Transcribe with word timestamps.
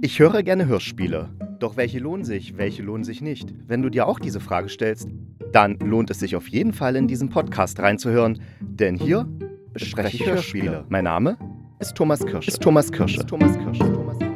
Ich 0.00 0.20
höre 0.20 0.44
gerne 0.44 0.66
Hörspiele. 0.66 1.28
Doch 1.58 1.76
welche 1.76 1.98
lohnen 1.98 2.24
sich, 2.24 2.56
welche 2.56 2.84
lohnen 2.84 3.02
sich 3.02 3.20
nicht? 3.20 3.52
Wenn 3.66 3.82
du 3.82 3.90
dir 3.90 4.06
auch 4.06 4.20
diese 4.20 4.38
Frage 4.38 4.68
stellst, 4.68 5.08
dann 5.52 5.76
lohnt 5.80 6.08
es 6.10 6.20
sich 6.20 6.36
auf 6.36 6.46
jeden 6.46 6.72
Fall 6.72 6.94
in 6.94 7.08
diesen 7.08 7.30
Podcast 7.30 7.80
reinzuhören, 7.80 8.40
denn 8.60 8.94
hier 8.94 9.26
bespreche 9.72 10.16
ich 10.16 10.24
Hörspiele. 10.24 10.84
Mein 10.88 11.02
Name 11.02 11.36
ist 11.80 11.96
Thomas 11.96 12.24
Kirsche. 12.24 12.48
Ist 12.48 12.62
Thomas 12.62 12.92
Kirsche. 12.92 13.18
Ist 13.18 13.28
Thomas 13.28 13.58
Kirsche. 13.58 13.92
Thomas 13.92 14.18
Kirsche. 14.18 14.28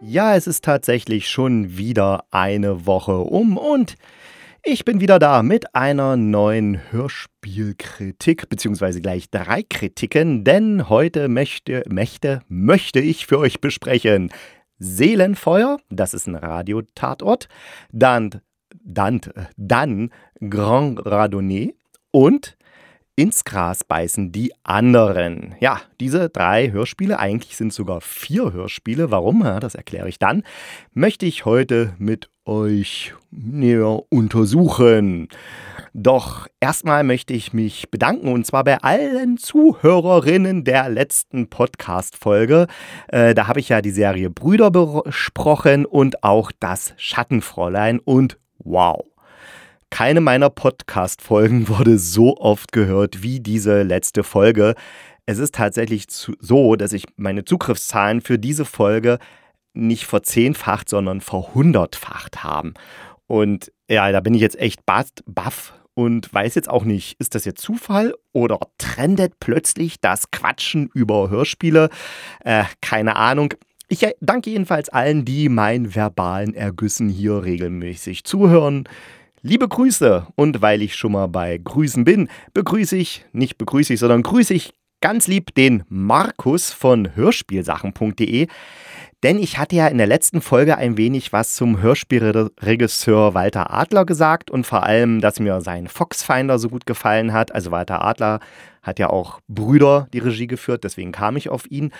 Ja, 0.00 0.34
es 0.34 0.48
ist 0.48 0.64
tatsächlich 0.64 1.28
schon 1.28 1.76
wieder 1.76 2.24
eine 2.32 2.86
Woche 2.86 3.18
um 3.18 3.56
und 3.56 3.94
ich 4.70 4.84
bin 4.84 5.00
wieder 5.00 5.18
da 5.18 5.42
mit 5.42 5.74
einer 5.74 6.18
neuen 6.18 6.92
Hörspielkritik, 6.92 8.50
beziehungsweise 8.50 9.00
gleich 9.00 9.30
drei 9.30 9.62
Kritiken, 9.62 10.44
denn 10.44 10.90
heute 10.90 11.28
möchte, 11.28 11.82
möchte, 11.88 12.42
möchte 12.48 13.00
ich 13.00 13.26
für 13.26 13.38
euch 13.38 13.62
besprechen 13.62 14.30
Seelenfeuer, 14.78 15.78
das 15.88 16.12
ist 16.12 16.26
ein 16.26 16.34
Radiotatort, 16.34 17.48
dann, 17.92 18.42
dann, 18.84 19.20
dann 19.56 20.10
Grand 20.38 21.04
Radonnet 21.06 21.74
und 22.10 22.57
ins 23.18 23.42
Gras 23.42 23.82
beißen 23.82 24.30
die 24.30 24.52
anderen. 24.62 25.56
Ja, 25.58 25.80
diese 25.98 26.28
drei 26.28 26.70
Hörspiele, 26.70 27.18
eigentlich 27.18 27.56
sind 27.56 27.72
sogar 27.72 28.00
vier 28.00 28.52
Hörspiele. 28.52 29.10
Warum? 29.10 29.42
Das 29.60 29.74
erkläre 29.74 30.08
ich 30.08 30.20
dann. 30.20 30.44
Möchte 30.94 31.26
ich 31.26 31.44
heute 31.44 31.94
mit 31.98 32.30
euch 32.44 33.14
näher 33.32 34.02
untersuchen. 34.08 35.26
Doch 35.94 36.46
erstmal 36.60 37.02
möchte 37.02 37.34
ich 37.34 37.52
mich 37.52 37.90
bedanken 37.90 38.28
und 38.28 38.46
zwar 38.46 38.62
bei 38.62 38.78
allen 38.78 39.36
Zuhörerinnen 39.36 40.62
der 40.62 40.88
letzten 40.88 41.50
Podcast-Folge. 41.50 42.68
Äh, 43.08 43.34
da 43.34 43.48
habe 43.48 43.58
ich 43.58 43.68
ja 43.68 43.82
die 43.82 43.90
Serie 43.90 44.30
Brüder 44.30 44.70
besprochen 44.70 45.86
und 45.86 46.22
auch 46.22 46.52
das 46.60 46.94
Schattenfräulein 46.96 47.98
und 47.98 48.38
wow. 48.58 49.04
Keine 49.90 50.20
meiner 50.20 50.50
Podcast-Folgen 50.50 51.68
wurde 51.78 51.98
so 51.98 52.36
oft 52.36 52.72
gehört 52.72 53.22
wie 53.22 53.40
diese 53.40 53.82
letzte 53.82 54.22
Folge. 54.24 54.74
Es 55.26 55.38
ist 55.38 55.54
tatsächlich 55.54 56.06
so, 56.08 56.76
dass 56.76 56.92
ich 56.92 57.04
meine 57.16 57.44
Zugriffszahlen 57.44 58.20
für 58.20 58.38
diese 58.38 58.64
Folge 58.64 59.18
nicht 59.74 60.06
verzehnfacht, 60.06 60.88
sondern 60.88 61.20
verhundertfacht 61.20 62.42
haben. 62.42 62.74
Und 63.26 63.70
ja, 63.88 64.10
da 64.10 64.20
bin 64.20 64.34
ich 64.34 64.40
jetzt 64.40 64.58
echt 64.58 64.84
baff 64.86 65.74
und 65.94 66.32
weiß 66.32 66.54
jetzt 66.54 66.70
auch 66.70 66.84
nicht, 66.84 67.18
ist 67.20 67.34
das 67.34 67.44
jetzt 67.44 67.60
Zufall 67.60 68.14
oder 68.32 68.60
trendet 68.78 69.34
plötzlich 69.40 70.00
das 70.00 70.30
Quatschen 70.30 70.90
über 70.94 71.28
Hörspiele? 71.28 71.90
Äh, 72.44 72.64
keine 72.80 73.16
Ahnung. 73.16 73.54
Ich 73.88 74.06
danke 74.20 74.50
jedenfalls 74.50 74.90
allen, 74.90 75.24
die 75.24 75.48
meinen 75.48 75.94
verbalen 75.94 76.54
Ergüssen 76.54 77.08
hier 77.08 77.42
regelmäßig 77.42 78.24
zuhören. 78.24 78.84
Liebe 79.42 79.68
Grüße 79.68 80.26
und 80.34 80.62
weil 80.62 80.82
ich 80.82 80.96
schon 80.96 81.12
mal 81.12 81.28
bei 81.28 81.58
Grüßen 81.58 82.04
bin, 82.04 82.28
begrüße 82.54 82.96
ich, 82.96 83.24
nicht 83.32 83.56
begrüße 83.56 83.94
ich, 83.94 84.00
sondern 84.00 84.24
grüße 84.24 84.52
ich 84.52 84.74
ganz 85.00 85.28
lieb 85.28 85.54
den 85.54 85.84
Markus 85.88 86.72
von 86.72 87.14
hörspielsachen.de. 87.14 88.48
Denn 89.24 89.40
ich 89.40 89.58
hatte 89.58 89.74
ja 89.74 89.88
in 89.88 89.98
der 89.98 90.06
letzten 90.06 90.40
Folge 90.40 90.76
ein 90.76 90.96
wenig 90.96 91.32
was 91.32 91.56
zum 91.56 91.82
Hörspielregisseur 91.82 93.34
Walter 93.34 93.74
Adler 93.74 94.04
gesagt 94.04 94.48
und 94.48 94.64
vor 94.64 94.84
allem, 94.84 95.20
dass 95.20 95.40
mir 95.40 95.60
sein 95.60 95.88
Foxfinder 95.88 96.60
so 96.60 96.68
gut 96.68 96.86
gefallen 96.86 97.32
hat. 97.32 97.52
Also 97.52 97.72
Walter 97.72 98.04
Adler 98.04 98.38
hat 98.80 99.00
ja 99.00 99.10
auch 99.10 99.40
Brüder 99.48 100.06
die 100.12 100.20
Regie 100.20 100.46
geführt, 100.46 100.84
deswegen 100.84 101.10
kam 101.10 101.36
ich 101.36 101.48
auf 101.48 101.68
ihn. 101.68 101.90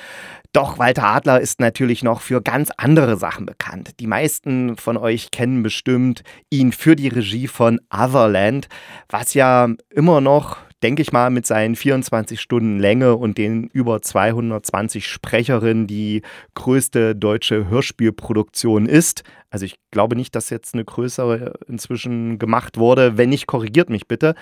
Doch 0.53 0.79
Walter 0.79 1.05
Adler 1.05 1.41
ist 1.41 1.59
natürlich 1.59 2.05
noch 2.05 2.21
für 2.21 2.41
ganz 2.41 2.71
andere 2.77 3.17
Sachen 3.17 3.47
bekannt. 3.47 3.99
Die 3.99 4.07
meisten 4.07 4.77
von 4.77 4.97
euch 4.97 5.33
kennen 5.33 5.65
bestimmt 5.65 6.23
ihn 6.51 6.71
für 6.71 6.95
die 6.95 7.09
Regie 7.09 7.49
von 7.49 7.81
Otherland, 7.93 8.69
was 9.09 9.35
ja 9.35 9.69
immer 9.91 10.21
noch 10.21 10.57
denke 10.83 11.03
ich 11.03 11.13
mal, 11.13 11.31
mit 11.31 11.47
seinen 11.47 11.77
24 11.77 12.41
Stunden 12.41 12.79
Länge 12.79 13.17
und 13.17 13.39
den 13.39 13.65
über 13.73 14.01
220 14.01 15.07
Sprecherinnen 15.07 15.87
die 15.87 16.23
größte 16.55 17.17
deutsche 17.17 17.69
Hörspielproduktion 17.69 18.87
ist. 18.87 19.23
Also 19.51 19.65
ich 19.65 19.79
glaube 19.91 20.15
nicht, 20.15 20.35
dass 20.35 20.51
jetzt 20.51 20.75
eine 20.75 20.85
größere 20.85 21.55
inzwischen 21.67 22.39
gemacht 22.39 22.77
wurde. 22.77 23.17
Wenn 23.17 23.31
nicht, 23.31 23.47
korrigiert 23.47 23.89
mich 23.89 24.07
bitte. 24.07 24.35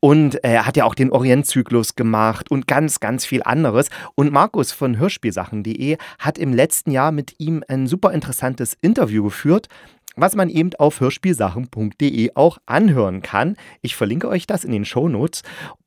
Und 0.00 0.42
er 0.42 0.66
hat 0.66 0.76
ja 0.76 0.84
auch 0.84 0.94
den 0.94 1.12
Orientzyklus 1.12 1.94
gemacht 1.94 2.50
und 2.50 2.66
ganz, 2.66 3.00
ganz 3.00 3.24
viel 3.24 3.42
anderes. 3.44 3.90
Und 4.16 4.32
Markus 4.32 4.72
von 4.72 4.98
Hörspielsachen.de 4.98 5.98
hat 6.18 6.38
im 6.38 6.52
letzten 6.52 6.90
Jahr 6.90 7.12
mit 7.12 7.34
ihm 7.38 7.62
ein 7.68 7.86
super 7.86 8.12
interessantes 8.12 8.76
Interview 8.80 9.22
geführt 9.24 9.68
was 10.16 10.34
man 10.34 10.48
eben 10.48 10.70
auf 10.78 11.00
hörspielsachen.de 11.00 12.32
auch 12.34 12.58
anhören 12.66 13.22
kann. 13.22 13.56
Ich 13.82 13.96
verlinke 13.96 14.28
euch 14.28 14.46
das 14.46 14.64
in 14.64 14.72
den 14.72 14.84
Show 14.84 15.08
Notes. 15.08 15.42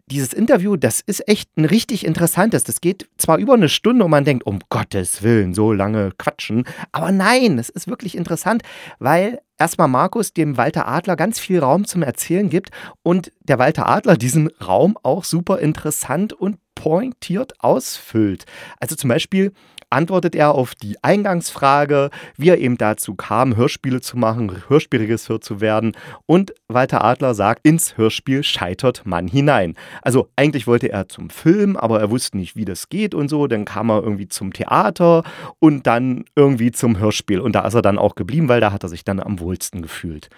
Dieses 0.07 0.33
Interview, 0.33 0.75
das 0.75 0.99
ist 0.99 1.27
echt 1.29 1.55
ein 1.57 1.65
richtig 1.65 2.05
interessantes. 2.05 2.63
Das 2.65 2.81
geht 2.81 3.07
zwar 3.17 3.37
über 3.37 3.53
eine 3.53 3.69
Stunde 3.69 4.03
und 4.03 4.11
man 4.11 4.25
denkt, 4.25 4.45
um 4.45 4.59
Gottes 4.69 5.23
Willen, 5.23 5.53
so 5.53 5.71
lange 5.71 6.11
quatschen. 6.17 6.65
Aber 6.91 7.11
nein, 7.11 7.57
es 7.57 7.69
ist 7.69 7.87
wirklich 7.87 8.15
interessant, 8.15 8.63
weil 8.99 9.39
erstmal 9.57 9.87
Markus 9.87 10.33
dem 10.33 10.57
Walter 10.57 10.87
Adler 10.87 11.15
ganz 11.15 11.39
viel 11.39 11.59
Raum 11.59 11.85
zum 11.85 12.03
Erzählen 12.03 12.49
gibt 12.49 12.69
und 13.01 13.31
der 13.41 13.59
Walter 13.59 13.87
Adler 13.87 14.17
diesen 14.17 14.47
Raum 14.61 14.97
auch 15.03 15.23
super 15.23 15.59
interessant 15.59 16.33
und 16.33 16.57
pointiert 16.75 17.53
ausfüllt. 17.59 18.45
Also 18.79 18.95
zum 18.95 19.07
Beispiel 19.07 19.53
antwortet 19.93 20.35
er 20.35 20.55
auf 20.55 20.75
die 20.75 21.01
Eingangsfrage, 21.03 22.09
wie 22.35 22.49
er 22.49 22.57
eben 22.57 22.77
dazu 22.77 23.15
kam, 23.15 23.55
Hörspiele 23.55 24.01
zu 24.01 24.17
machen, 24.17 24.63
Hörspielregisseur 24.67 25.39
zu 25.39 25.61
werden. 25.61 25.93
Und 26.25 26.53
Walter 26.67 27.03
Adler 27.03 27.33
sagt, 27.33 27.65
ins 27.65 27.97
Hörspiel 27.97 28.43
scheitert 28.43 29.03
man 29.05 29.27
hinein. 29.27 29.75
Also 30.01 30.27
eigentlich 30.35 30.67
wollte 30.67 30.91
er 30.91 31.07
zum 31.07 31.29
Film, 31.29 31.77
aber 31.77 31.99
er 31.99 32.09
wusste 32.09 32.37
nicht, 32.37 32.55
wie 32.55 32.65
das 32.65 32.89
geht 32.89 33.15
und 33.15 33.29
so. 33.29 33.47
Dann 33.47 33.65
kam 33.65 33.89
er 33.89 34.03
irgendwie 34.03 34.27
zum 34.27 34.51
Theater 34.51 35.23
und 35.59 35.87
dann 35.87 36.25
irgendwie 36.35 36.71
zum 36.71 36.97
Hörspiel. 36.99 37.39
Und 37.39 37.53
da 37.53 37.65
ist 37.65 37.75
er 37.75 37.81
dann 37.81 37.97
auch 37.97 38.15
geblieben, 38.15 38.49
weil 38.49 38.61
da 38.61 38.71
hat 38.71 38.83
er 38.83 38.89
sich 38.89 39.03
dann 39.05 39.19
am 39.19 39.39
wohlsten 39.39 39.81
gefühlt. 39.81 40.29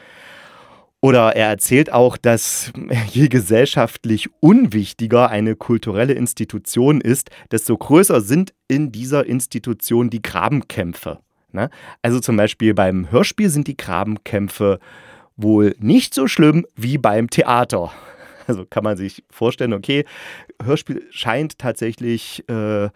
Oder 1.06 1.36
er 1.36 1.50
erzählt 1.50 1.94
auch, 1.94 2.18
dass 2.18 2.74
je 3.12 3.28
gesellschaftlich 3.28 4.28
unwichtiger 4.40 5.30
eine 5.30 5.56
kulturelle 5.56 6.14
Institution 6.14 7.00
ist, 7.00 7.30
desto 7.52 7.78
größer 7.78 8.22
sind 8.22 8.56
in 8.68 8.92
dieser 8.92 9.28
Institution 9.28 10.10
die 10.10 10.24
Grabenkämpfe. 10.24 11.20
Ne? 11.52 11.70
Also 12.02 12.20
zum 12.20 12.38
Beispiel 12.38 12.74
beim 12.74 13.12
Hörspiel 13.12 13.52
sind 13.52 13.68
die 13.68 13.78
Grabenkämpfe 13.78 14.80
wohl 15.38 15.76
nicht 15.78 16.16
so 16.16 16.28
schlimm 16.28 16.66
wie 16.76 16.98
beim 16.98 17.30
Theater. 17.30 17.92
Also 18.48 18.66
kann 18.66 18.84
man 18.84 18.98
sich 18.98 19.24
vorstellen, 19.30 19.74
okay, 19.74 20.06
Hörspiel 20.64 21.04
scheint 21.12 21.60
tatsächlich 21.60 22.44
äh, 22.50 22.90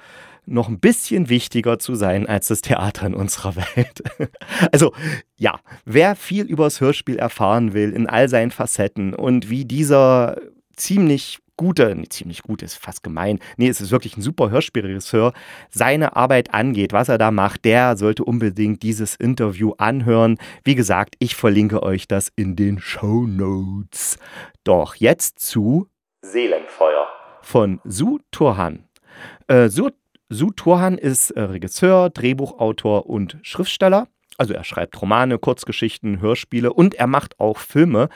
noch 0.49 0.67
ein 0.67 0.79
bisschen 0.79 1.29
wichtiger 1.29 1.79
zu 1.79 1.95
sein 1.95 2.27
als 2.27 2.47
das 2.47 2.61
Theater 2.61 3.05
in 3.07 3.13
unserer 3.13 3.55
Welt. 3.55 4.03
Also 4.71 4.93
ja, 5.37 5.59
wer 5.85 6.15
viel 6.15 6.45
übers 6.45 6.81
Hörspiel 6.81 7.17
erfahren 7.17 7.73
will 7.73 7.93
in 7.93 8.07
all 8.07 8.27
seinen 8.29 8.51
Facetten 8.51 9.13
und 9.13 9.49
wie 9.49 9.65
dieser 9.65 10.37
ziemlich 10.75 11.39
gute, 11.59 11.93
nee, 11.93 12.07
ziemlich 12.07 12.41
gut 12.41 12.61
ist 12.61 12.75
fast 12.75 13.03
gemein, 13.03 13.39
nee, 13.57 13.67
es 13.67 13.81
ist 13.81 13.91
wirklich 13.91 14.15
ein 14.15 14.21
super 14.21 14.49
Hörspielregisseur, 14.49 15.33
seine 15.69 16.15
Arbeit 16.15 16.53
angeht, 16.53 16.93
was 16.93 17.09
er 17.09 17.17
da 17.17 17.31
macht, 17.31 17.65
der 17.65 17.97
sollte 17.97 18.23
unbedingt 18.23 18.81
dieses 18.81 19.15
Interview 19.15 19.73
anhören. 19.77 20.37
Wie 20.63 20.75
gesagt, 20.75 21.15
ich 21.19 21.35
verlinke 21.35 21.83
euch 21.83 22.07
das 22.07 22.31
in 22.35 22.55
den 22.55 22.79
Show 22.79 23.27
Notes. 23.27 24.17
Doch 24.63 24.95
jetzt 24.95 25.39
zu 25.39 25.89
Seelenfeuer 26.21 27.07
von 27.41 27.81
Su 27.83 28.19
Turhan. 28.31 28.85
Äh, 29.47 29.67
Su 29.67 29.89
Su 30.31 30.51
Turhan 30.51 30.99
ist 30.99 31.31
äh, 31.31 31.41
Regisseur, 31.41 32.11
Drehbuchautor 32.11 33.09
und 33.09 33.39
Schriftsteller. 33.41 34.07
Also 34.37 34.53
er 34.53 34.63
schreibt 34.63 35.01
Romane, 35.01 35.39
Kurzgeschichten, 35.39 36.21
Hörspiele 36.21 36.71
und 36.71 36.93
er 36.93 37.07
macht 37.07 37.39
auch 37.39 37.57
Filme. 37.57 38.09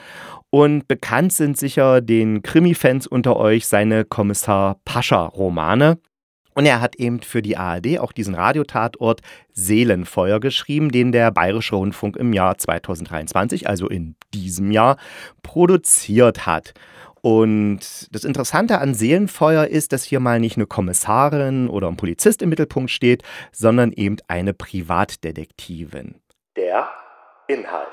Und 0.48 0.86
bekannt 0.86 1.32
sind 1.32 1.58
sicher 1.58 2.00
den 2.00 2.42
Krimi-Fans 2.42 3.08
unter 3.08 3.36
euch 3.36 3.66
seine 3.66 4.04
Kommissar 4.04 4.80
Pascha-Romane. 4.84 5.98
Und 6.54 6.66
er 6.66 6.80
hat 6.80 6.94
eben 6.96 7.20
für 7.20 7.42
die 7.42 7.56
ARD 7.56 7.98
auch 7.98 8.12
diesen 8.12 8.36
Radiotatort 8.36 9.20
Seelenfeuer 9.52 10.38
geschrieben, 10.38 10.92
den 10.92 11.10
der 11.10 11.32
Bayerische 11.32 11.74
Rundfunk 11.74 12.16
im 12.16 12.32
Jahr 12.32 12.56
2023, 12.56 13.68
also 13.68 13.88
in 13.88 14.14
diesem 14.32 14.70
Jahr, 14.70 14.98
produziert 15.42 16.46
hat. 16.46 16.74
Und 17.24 17.80
das 18.14 18.24
Interessante 18.24 18.80
an 18.80 18.92
Seelenfeuer 18.92 19.66
ist, 19.66 19.94
dass 19.94 20.04
hier 20.04 20.20
mal 20.20 20.38
nicht 20.38 20.58
eine 20.58 20.66
Kommissarin 20.66 21.70
oder 21.70 21.88
ein 21.88 21.96
Polizist 21.96 22.42
im 22.42 22.50
Mittelpunkt 22.50 22.90
steht, 22.90 23.22
sondern 23.50 23.92
eben 23.92 24.16
eine 24.28 24.52
Privatdetektivin. 24.52 26.16
Der 26.54 26.86
Inhalt. 27.48 27.88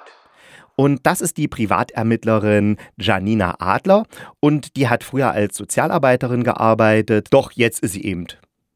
Und 0.75 1.05
das 1.05 1.21
ist 1.21 1.37
die 1.37 1.47
Privatermittlerin 1.47 2.75
Janina 2.97 3.55
Adler. 3.59 4.05
Und 4.41 4.75
die 4.75 4.89
hat 4.89 5.05
früher 5.05 5.31
als 5.31 5.55
Sozialarbeiterin 5.55 6.43
gearbeitet. 6.43 7.29
Doch 7.31 7.53
jetzt 7.53 7.81
ist 7.83 7.93
sie 7.93 8.03
eben 8.03 8.27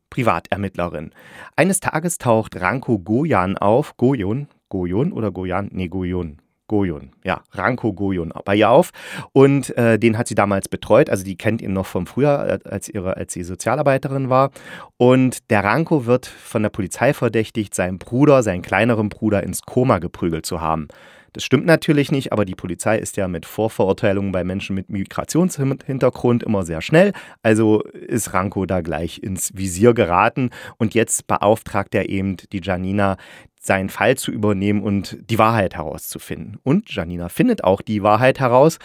Privatermittlerin. 0.10 1.12
Eines 1.57 1.81
Tages 1.81 2.18
taucht 2.18 2.62
Ranko 2.62 3.00
Gojan 3.00 3.57
auf. 3.57 3.98
Gojon? 3.98 4.48
Gojon 4.69 5.12
oder 5.12 5.31
Gojan? 5.31 5.68
Nee, 5.74 5.90
Gojon. 5.90 6.38
Gojon, 6.67 7.12
ja, 7.23 7.41
Ranko 7.51 7.94
Gojon 7.94 8.33
bei 8.44 8.56
ihr 8.56 8.69
auf. 8.69 8.91
Und 9.33 9.75
äh, 9.77 10.00
den 10.00 10.17
hat 10.17 10.27
sie 10.27 10.35
damals 10.35 10.67
betreut. 10.67 11.09
Also 11.09 11.23
die 11.23 11.38
kennt 11.38 11.62
ihn 11.62 11.73
noch 11.73 11.85
vom 11.85 12.07
Frühjahr, 12.07 12.47
äh, 12.47 12.59
als, 12.65 12.89
ihre, 12.89 13.17
als 13.17 13.33
sie 13.33 13.44
Sozialarbeiterin 13.44 14.29
war. 14.29 14.51
Und 14.97 15.50
der 15.51 15.63
Ranko 15.63 16.06
wird 16.06 16.25
von 16.25 16.63
der 16.63 16.69
Polizei 16.69 17.13
verdächtigt, 17.13 17.75
seinen 17.75 18.00
Bruder, 18.00 18.44
seinen 18.44 18.62
kleineren 18.62 19.09
Bruder 19.09 19.44
ins 19.44 19.62
Koma 19.62 20.00
geprügelt 20.00 20.45
zu 20.45 20.62
haben. 20.62 20.88
Das 21.35 21.44
stimmt 21.44 21.65
natürlich 21.65 22.13
nicht, 22.13 22.31
aber 22.31 22.45
die 22.45 22.56
Polizei 22.56 22.97
ist 22.97 23.18
ja 23.18 23.27
mit 23.27 23.45
Vorverurteilungen 23.45 24.31
bei 24.31 24.45
Menschen 24.45 24.73
mit 24.73 24.89
Migrationshintergrund 24.89 26.44
immer 26.44 26.63
sehr 26.63 26.81
schnell. 26.81 27.11
Also 27.44 27.81
ist 27.81 28.33
Ranko 28.33 28.65
da 28.65 28.79
gleich 28.79 29.21
ins 29.21 29.51
Visier 29.53 29.94
geraten 29.94 30.51
und 30.77 30.94
jetzt 30.94 31.27
beauftragt 31.27 31.94
er 31.94 32.07
eben 32.07 32.38
die 32.53 32.61
Janina, 32.63 33.18
seinen 33.65 33.89
Fall 33.89 34.15
zu 34.15 34.31
übernehmen 34.31 34.83
und 34.83 35.17
die 35.27 35.39
Wahrheit 35.39 35.73
herauszufinden. 35.75 36.59
Und 36.62 36.94
Janina 36.94 37.29
findet 37.29 37.63
auch 37.63 37.81
die 37.81 38.03
Wahrheit 38.03 38.39
heraus, 38.39 38.77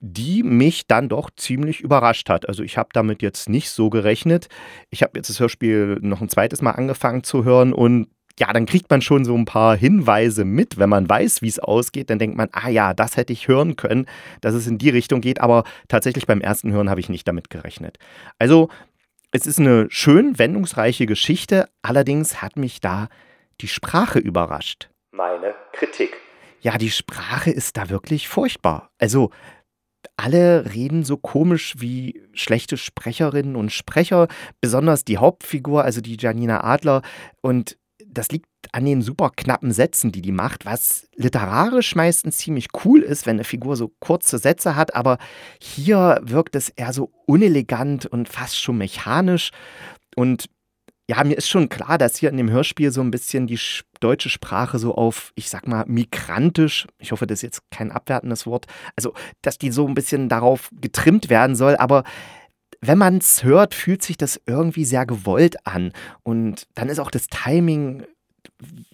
die 0.00 0.42
mich 0.42 0.86
dann 0.86 1.08
doch 1.08 1.30
ziemlich 1.34 1.80
überrascht 1.80 2.28
hat. 2.28 2.46
Also 2.46 2.62
ich 2.62 2.76
habe 2.76 2.90
damit 2.92 3.22
jetzt 3.22 3.48
nicht 3.48 3.70
so 3.70 3.88
gerechnet. 3.88 4.48
Ich 4.90 5.02
habe 5.02 5.12
jetzt 5.16 5.30
das 5.30 5.40
Hörspiel 5.40 5.98
noch 6.02 6.20
ein 6.20 6.28
zweites 6.28 6.60
Mal 6.60 6.72
angefangen 6.72 7.24
zu 7.24 7.44
hören 7.44 7.72
und 7.72 8.08
ja, 8.38 8.52
dann 8.52 8.66
kriegt 8.66 8.90
man 8.90 9.00
schon 9.00 9.24
so 9.24 9.34
ein 9.34 9.46
paar 9.46 9.74
Hinweise 9.74 10.44
mit. 10.44 10.76
Wenn 10.76 10.90
man 10.90 11.08
weiß, 11.08 11.40
wie 11.40 11.48
es 11.48 11.58
ausgeht, 11.58 12.10
dann 12.10 12.18
denkt 12.18 12.36
man, 12.36 12.50
ah 12.52 12.68
ja, 12.68 12.92
das 12.92 13.16
hätte 13.16 13.32
ich 13.32 13.48
hören 13.48 13.76
können, 13.76 14.04
dass 14.42 14.52
es 14.52 14.66
in 14.66 14.76
die 14.76 14.90
Richtung 14.90 15.22
geht. 15.22 15.40
Aber 15.40 15.64
tatsächlich 15.88 16.26
beim 16.26 16.42
ersten 16.42 16.70
Hören 16.70 16.90
habe 16.90 17.00
ich 17.00 17.08
nicht 17.08 17.26
damit 17.26 17.48
gerechnet. 17.48 17.98
Also, 18.38 18.68
es 19.32 19.46
ist 19.46 19.58
eine 19.58 19.86
schön 19.88 20.38
wendungsreiche 20.38 21.06
Geschichte. 21.06 21.70
Allerdings 21.80 22.42
hat 22.42 22.58
mich 22.58 22.82
da 22.82 23.08
die 23.60 23.68
Sprache 23.68 24.18
überrascht. 24.18 24.90
Meine 25.12 25.54
Kritik. 25.72 26.16
Ja, 26.60 26.78
die 26.78 26.90
Sprache 26.90 27.50
ist 27.50 27.76
da 27.76 27.90
wirklich 27.90 28.28
furchtbar. 28.28 28.90
Also, 28.98 29.30
alle 30.16 30.72
reden 30.74 31.04
so 31.04 31.16
komisch 31.16 31.74
wie 31.78 32.22
schlechte 32.32 32.76
Sprecherinnen 32.76 33.56
und 33.56 33.72
Sprecher, 33.72 34.28
besonders 34.60 35.04
die 35.04 35.18
Hauptfigur, 35.18 35.84
also 35.84 36.00
die 36.00 36.16
Janina 36.18 36.64
Adler. 36.64 37.02
Und 37.42 37.76
das 38.06 38.28
liegt 38.28 38.46
an 38.72 38.84
den 38.84 39.02
super 39.02 39.30
knappen 39.34 39.72
Sätzen, 39.72 40.12
die 40.12 40.22
die 40.22 40.32
macht, 40.32 40.64
was 40.64 41.08
literarisch 41.16 41.94
meistens 41.94 42.38
ziemlich 42.38 42.68
cool 42.84 43.02
ist, 43.02 43.26
wenn 43.26 43.36
eine 43.36 43.44
Figur 43.44 43.76
so 43.76 43.92
kurze 44.00 44.38
Sätze 44.38 44.76
hat, 44.76 44.94
aber 44.94 45.18
hier 45.60 46.20
wirkt 46.22 46.56
es 46.56 46.68
eher 46.70 46.92
so 46.92 47.12
unelegant 47.26 48.06
und 48.06 48.28
fast 48.28 48.60
schon 48.60 48.78
mechanisch. 48.78 49.50
Und 50.14 50.46
ja, 51.08 51.22
mir 51.22 51.36
ist 51.36 51.48
schon 51.48 51.68
klar, 51.68 51.98
dass 51.98 52.16
hier 52.16 52.30
in 52.30 52.36
dem 52.36 52.50
Hörspiel 52.50 52.90
so 52.90 53.00
ein 53.00 53.12
bisschen 53.12 53.46
die 53.46 53.60
deutsche 54.00 54.28
Sprache 54.28 54.78
so 54.78 54.94
auf, 54.94 55.32
ich 55.36 55.48
sag 55.48 55.68
mal, 55.68 55.84
migrantisch, 55.86 56.86
ich 56.98 57.12
hoffe, 57.12 57.26
das 57.26 57.38
ist 57.38 57.42
jetzt 57.42 57.62
kein 57.70 57.92
abwertendes 57.92 58.46
Wort, 58.46 58.66
also, 58.96 59.12
dass 59.42 59.58
die 59.58 59.70
so 59.70 59.86
ein 59.86 59.94
bisschen 59.94 60.28
darauf 60.28 60.68
getrimmt 60.80 61.30
werden 61.30 61.54
soll, 61.54 61.76
aber 61.76 62.02
wenn 62.80 62.98
man 62.98 63.18
es 63.18 63.44
hört, 63.44 63.74
fühlt 63.74 64.02
sich 64.02 64.16
das 64.16 64.40
irgendwie 64.46 64.84
sehr 64.84 65.06
gewollt 65.06 65.66
an. 65.66 65.92
Und 66.22 66.66
dann 66.74 66.88
ist 66.88 66.98
auch 66.98 67.10
das 67.10 67.28
Timing, 67.28 68.04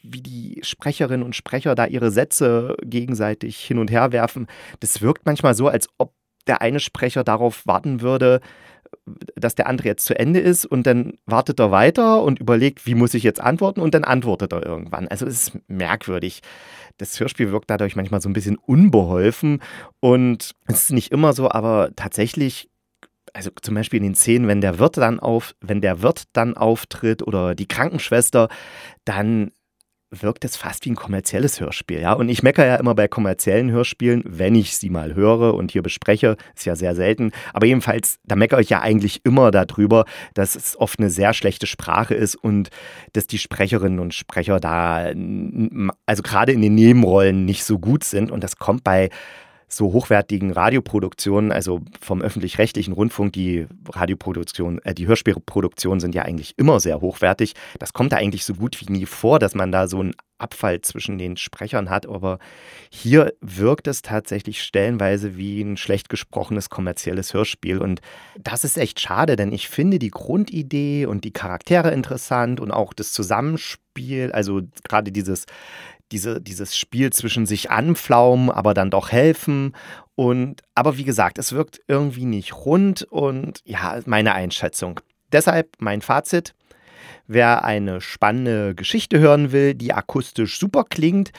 wie 0.02 0.22
die 0.22 0.60
Sprecherinnen 0.62 1.24
und 1.24 1.34
Sprecher 1.34 1.74
da 1.74 1.86
ihre 1.86 2.10
Sätze 2.10 2.76
gegenseitig 2.82 3.58
hin 3.58 3.78
und 3.78 3.90
her 3.90 4.12
werfen, 4.12 4.46
das 4.80 5.00
wirkt 5.00 5.26
manchmal 5.26 5.54
so, 5.54 5.68
als 5.68 5.88
ob 5.98 6.14
der 6.46 6.60
eine 6.60 6.80
Sprecher 6.80 7.24
darauf 7.24 7.66
warten 7.66 8.00
würde, 8.00 8.40
dass 9.34 9.54
der 9.54 9.66
andere 9.66 9.88
jetzt 9.88 10.04
zu 10.04 10.18
Ende 10.18 10.40
ist 10.40 10.64
und 10.64 10.86
dann 10.86 11.14
wartet 11.26 11.58
er 11.60 11.70
weiter 11.70 12.22
und 12.22 12.38
überlegt, 12.38 12.86
wie 12.86 12.94
muss 12.94 13.14
ich 13.14 13.22
jetzt 13.22 13.40
antworten 13.40 13.80
und 13.80 13.94
dann 13.94 14.04
antwortet 14.04 14.52
er 14.52 14.64
irgendwann. 14.64 15.08
Also 15.08 15.26
es 15.26 15.48
ist 15.48 15.58
merkwürdig. 15.66 16.40
Das 16.98 17.18
Hörspiel 17.18 17.50
wirkt 17.50 17.70
dadurch 17.70 17.96
manchmal 17.96 18.20
so 18.20 18.28
ein 18.28 18.34
bisschen 18.34 18.56
unbeholfen 18.56 19.60
und 20.00 20.52
es 20.66 20.84
ist 20.84 20.92
nicht 20.92 21.10
immer 21.10 21.32
so, 21.32 21.50
aber 21.50 21.90
tatsächlich 21.96 22.68
also 23.34 23.50
zum 23.62 23.74
Beispiel 23.74 23.98
in 23.98 24.04
den 24.04 24.14
Szenen, 24.14 24.46
wenn 24.46 24.60
der 24.60 24.78
Wirt 24.78 24.98
dann 24.98 25.18
auf, 25.18 25.54
wenn 25.60 25.80
der 25.80 26.02
Wirt 26.02 26.24
dann 26.34 26.54
auftritt 26.54 27.22
oder 27.22 27.54
die 27.54 27.66
Krankenschwester, 27.66 28.48
dann 29.04 29.52
wirkt 30.12 30.44
es 30.44 30.56
fast 30.56 30.84
wie 30.84 30.90
ein 30.90 30.96
kommerzielles 30.96 31.60
Hörspiel, 31.60 32.00
ja. 32.00 32.12
Und 32.12 32.28
ich 32.28 32.42
meckere 32.42 32.66
ja 32.66 32.76
immer 32.76 32.94
bei 32.94 33.08
kommerziellen 33.08 33.70
Hörspielen, 33.70 34.22
wenn 34.26 34.54
ich 34.54 34.76
sie 34.76 34.90
mal 34.90 35.14
höre 35.14 35.54
und 35.54 35.72
hier 35.72 35.82
bespreche, 35.82 36.36
ist 36.54 36.66
ja 36.66 36.76
sehr 36.76 36.94
selten. 36.94 37.32
Aber 37.54 37.66
jedenfalls, 37.66 38.18
da 38.24 38.36
meckere 38.36 38.60
ich 38.60 38.70
ja 38.70 38.80
eigentlich 38.80 39.24
immer 39.24 39.50
darüber, 39.50 40.04
dass 40.34 40.54
es 40.54 40.78
oft 40.78 40.98
eine 40.98 41.10
sehr 41.10 41.32
schlechte 41.32 41.66
Sprache 41.66 42.14
ist 42.14 42.34
und 42.34 42.68
dass 43.14 43.26
die 43.26 43.38
Sprecherinnen 43.38 43.98
und 43.98 44.14
Sprecher 44.14 44.60
da, 44.60 45.12
also 46.06 46.22
gerade 46.22 46.52
in 46.52 46.60
den 46.60 46.74
Nebenrollen 46.74 47.44
nicht 47.44 47.64
so 47.64 47.78
gut 47.78 48.04
sind. 48.04 48.30
Und 48.30 48.44
das 48.44 48.56
kommt 48.56 48.84
bei 48.84 49.08
so 49.72 49.92
hochwertigen 49.92 50.52
Radioproduktionen, 50.52 51.50
also 51.50 51.80
vom 52.00 52.20
öffentlich-rechtlichen 52.20 52.92
Rundfunk, 52.92 53.32
die 53.32 53.66
Radioproduktion, 53.88 54.80
äh, 54.84 54.94
die 54.94 55.06
Hörspielproduktionen 55.06 56.00
sind 56.00 56.14
ja 56.14 56.22
eigentlich 56.22 56.54
immer 56.58 56.78
sehr 56.78 57.00
hochwertig. 57.00 57.54
Das 57.78 57.92
kommt 57.92 58.12
da 58.12 58.16
eigentlich 58.16 58.44
so 58.44 58.54
gut 58.54 58.80
wie 58.80 58.92
nie 58.92 59.06
vor, 59.06 59.38
dass 59.38 59.54
man 59.54 59.72
da 59.72 59.88
so 59.88 60.00
einen 60.00 60.14
Abfall 60.38 60.80
zwischen 60.82 61.16
den 61.16 61.36
Sprechern 61.36 61.88
hat. 61.88 62.06
Aber 62.06 62.38
hier 62.90 63.32
wirkt 63.40 63.86
es 63.86 64.02
tatsächlich 64.02 64.62
stellenweise 64.62 65.36
wie 65.36 65.62
ein 65.62 65.76
schlecht 65.76 66.08
gesprochenes 66.08 66.69
kommerzielles 66.69 67.32
Hörspiel. 67.32 67.78
Und 67.78 68.00
das 68.38 68.64
ist 68.64 68.76
echt 68.76 69.00
schade, 69.00 69.36
denn 69.36 69.52
ich 69.52 69.69
finde 69.69 69.98
die 69.98 70.10
Grundidee 70.10 71.06
und 71.06 71.24
die 71.24 71.32
Charaktere 71.32 71.92
interessant 71.92 72.60
und 72.60 72.72
auch 72.72 72.92
das 72.92 73.12
Zusammenspiel, 73.12 74.32
also 74.32 74.62
gerade 74.84 75.12
dieses 75.12 75.46
diese, 76.12 76.40
dieses 76.40 76.76
Spiel 76.76 77.10
zwischen 77.12 77.46
sich 77.46 77.70
anpflaumen, 77.70 78.50
aber 78.50 78.74
dann 78.74 78.90
doch 78.90 79.10
helfen. 79.10 79.74
Und 80.14 80.62
aber 80.74 80.98
wie 80.98 81.04
gesagt, 81.04 81.38
es 81.38 81.52
wirkt 81.52 81.80
irgendwie 81.88 82.26
nicht 82.26 82.54
rund 82.54 83.02
und 83.04 83.60
ja, 83.64 83.98
meine 84.06 84.34
Einschätzung. 84.34 85.00
Deshalb 85.32 85.70
mein 85.78 86.02
Fazit. 86.02 86.54
Wer 87.26 87.64
eine 87.64 88.00
spannende 88.00 88.74
Geschichte 88.74 89.18
hören 89.18 89.52
will, 89.52 89.74
die 89.74 89.92
akustisch 89.92 90.58
super 90.58 90.84
klingt, 90.84 91.32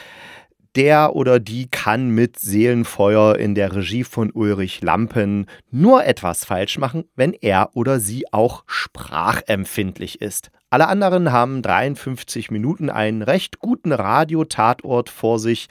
der 0.75 1.15
oder 1.15 1.39
die 1.39 1.69
kann 1.69 2.09
mit 2.09 2.39
Seelenfeuer 2.39 3.35
in 3.35 3.55
der 3.55 3.75
Regie 3.75 4.03
von 4.03 4.31
Ulrich 4.31 4.81
Lampen 4.81 5.47
nur 5.71 6.05
etwas 6.05 6.45
falsch 6.45 6.77
machen, 6.77 7.05
wenn 7.15 7.33
er 7.33 7.69
oder 7.75 7.99
sie 7.99 8.25
auch 8.31 8.63
sprachempfindlich 8.67 10.21
ist. 10.21 10.49
Alle 10.69 10.87
anderen 10.87 11.31
haben 11.31 11.61
53 11.61 12.49
Minuten 12.49 12.89
einen 12.89 13.21
recht 13.21 13.59
guten 13.59 13.91
Radiotatort 13.91 15.09
vor 15.09 15.37
sich, 15.37 15.67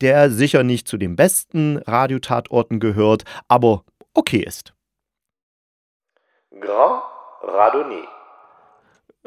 der 0.00 0.30
sicher 0.30 0.62
nicht 0.62 0.86
zu 0.86 0.96
den 0.96 1.16
besten 1.16 1.78
Radiotatorten 1.78 2.78
gehört, 2.78 3.24
aber 3.48 3.82
okay 4.14 4.44
ist. 4.44 4.72
Grand 6.60 7.02
Radonnet. 7.42 8.13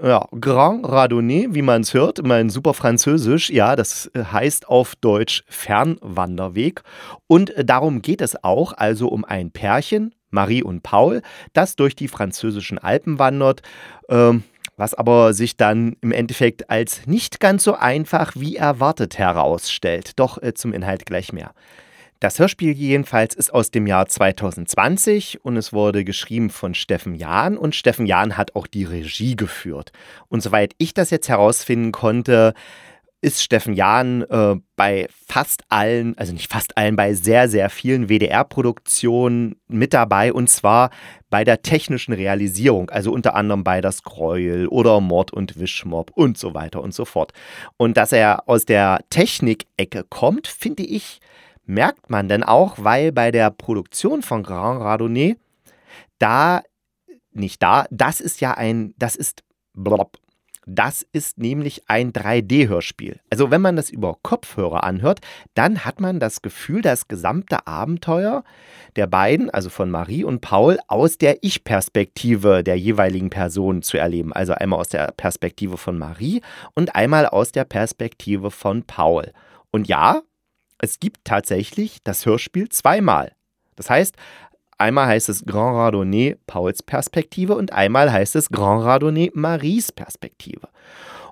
Ja, 0.01 0.27
Grand 0.39 0.87
Radonnet, 0.87 1.55
wie 1.55 1.63
man 1.63 1.81
es 1.81 1.95
hört, 1.95 2.23
mein 2.23 2.51
super 2.51 2.75
Französisch, 2.75 3.49
ja, 3.49 3.75
das 3.75 4.11
heißt 4.15 4.67
auf 4.67 4.95
Deutsch 4.95 5.43
Fernwanderweg. 5.47 6.83
Und 7.25 7.51
darum 7.57 8.03
geht 8.03 8.21
es 8.21 8.43
auch, 8.43 8.73
also 8.73 9.07
um 9.07 9.25
ein 9.25 9.49
Pärchen, 9.49 10.13
Marie 10.29 10.61
und 10.61 10.83
Paul, 10.83 11.23
das 11.53 11.75
durch 11.75 11.95
die 11.95 12.07
französischen 12.07 12.77
Alpen 12.77 13.17
wandert. 13.17 13.63
Ähm, 14.07 14.43
was 14.79 14.93
aber 14.93 15.33
sich 15.33 15.57
dann 15.57 15.95
im 16.01 16.11
Endeffekt 16.11 16.69
als 16.69 17.07
nicht 17.07 17.39
ganz 17.39 17.63
so 17.63 17.73
einfach 17.73 18.33
wie 18.35 18.55
erwartet 18.55 19.17
herausstellt. 19.17 20.11
Doch 20.19 20.39
äh, 20.41 20.53
zum 20.53 20.71
Inhalt 20.71 21.07
gleich 21.07 21.33
mehr. 21.33 21.53
Das 22.19 22.39
Hörspiel 22.39 22.71
jedenfalls 22.71 23.35
ist 23.35 23.53
aus 23.53 23.69
dem 23.69 23.85
Jahr 23.85 24.07
2020 24.07 25.45
und 25.45 25.55
es 25.55 25.71
wurde 25.71 26.03
geschrieben 26.03 26.49
von 26.49 26.73
Steffen 26.73 27.13
Jahn 27.13 27.57
und 27.57 27.75
Steffen 27.75 28.07
Jahn 28.07 28.37
hat 28.37 28.55
auch 28.55 28.65
die 28.65 28.85
Regie 28.85 29.35
geführt. 29.35 29.91
Und 30.27 30.41
soweit 30.41 30.73
ich 30.79 30.95
das 30.95 31.11
jetzt 31.11 31.29
herausfinden 31.29 31.91
konnte, 31.91 32.55
ist 33.21 33.43
Steffen 33.43 33.73
Jahn 33.73 34.23
äh, 34.23 34.55
bei 34.75 35.07
fast 35.27 35.63
allen, 35.69 36.17
also 36.17 36.33
nicht 36.33 36.51
fast 36.51 36.75
allen, 36.75 36.95
bei 36.95 37.13
sehr, 37.13 37.49
sehr 37.49 37.69
vielen 37.69 38.09
WDR-Produktionen 38.09 39.55
mit 39.67 39.93
dabei 39.93 40.33
und 40.33 40.49
zwar 40.49 40.89
bei 41.29 41.43
der 41.43 41.61
technischen 41.61 42.13
Realisierung, 42.13 42.89
also 42.89 43.11
unter 43.11 43.35
anderem 43.35 43.63
bei 43.63 43.81
Das 43.81 44.01
Gräuel 44.01 44.67
oder 44.67 45.01
Mord 45.01 45.33
und 45.33 45.59
Wischmob 45.59 46.11
und 46.15 46.39
so 46.39 46.55
weiter 46.55 46.81
und 46.81 46.95
so 46.95 47.05
fort. 47.05 47.31
Und 47.77 47.95
dass 47.95 48.11
er 48.11 48.49
aus 48.49 48.65
der 48.65 49.01
Technik-Ecke 49.11 50.03
kommt, 50.09 50.47
finde 50.47 50.83
ich, 50.83 51.19
merkt 51.67 52.09
man 52.09 52.29
denn 52.29 52.43
auch, 52.43 52.75
weil 52.79 53.11
bei 53.11 53.31
der 53.31 53.51
Produktion 53.51 54.21
von 54.21 54.43
Grand 54.43 54.81
Radonnet, 54.81 55.39
da, 56.19 56.61
nicht 57.31 57.61
da, 57.61 57.85
das 57.91 58.21
ist 58.21 58.41
ja 58.41 58.53
ein, 58.53 58.93
das 58.97 59.15
ist, 59.15 59.43
blop, 59.73 60.17
Das 60.65 61.05
ist 61.13 61.37
nämlich 61.37 61.83
ein 61.87 62.11
3D-Hörspiel. 62.11 63.21
Also 63.29 63.51
wenn 63.51 63.61
man 63.61 63.77
das 63.77 63.89
über 63.89 64.17
Kopfhörer 64.21 64.83
anhört, 64.83 65.21
dann 65.53 65.85
hat 65.85 66.01
man 66.01 66.19
das 66.19 66.41
Gefühl, 66.41 66.81
das 66.81 67.07
gesamte 67.07 67.67
Abenteuer 67.67 68.43
der 68.97 69.07
beiden, 69.07 69.49
also 69.49 69.69
von 69.69 69.89
Marie 69.89 70.25
und 70.25 70.41
Paul, 70.41 70.77
aus 70.87 71.17
der 71.17 71.41
Ich-Perspektive 71.41 72.63
der 72.63 72.77
jeweiligen 72.77 73.29
Person 73.29 73.81
zu 73.81 73.97
erleben. 73.97 74.33
Also 74.33 74.53
einmal 74.53 74.79
aus 74.79 74.89
der 74.89 75.13
Perspektive 75.15 75.77
von 75.77 75.97
Marie 75.97 76.41
und 76.73 76.95
einmal 76.95 77.27
aus 77.27 77.53
der 77.53 77.63
Perspektive 77.63 78.51
von 78.51 78.83
Paul. 78.83 79.31
Und 79.71 79.87
ja, 79.87 80.21
es 80.79 80.99
gibt 80.99 81.25
tatsächlich 81.25 81.97
das 82.03 82.25
Hörspiel 82.25 82.69
zweimal. 82.69 83.31
Das 83.75 83.89
heißt, 83.89 84.15
einmal 84.77 85.07
heißt 85.07 85.29
es 85.29 85.45
Grand 85.45 85.75
Radonnet 85.75 86.45
Pauls 86.47 86.83
Perspektive 86.83 87.55
und 87.55 87.73
einmal 87.73 88.11
heißt 88.11 88.35
es 88.35 88.49
Grand 88.49 88.83
Radonnet 88.83 89.35
Maries 89.35 89.91
Perspektive. 89.91 90.67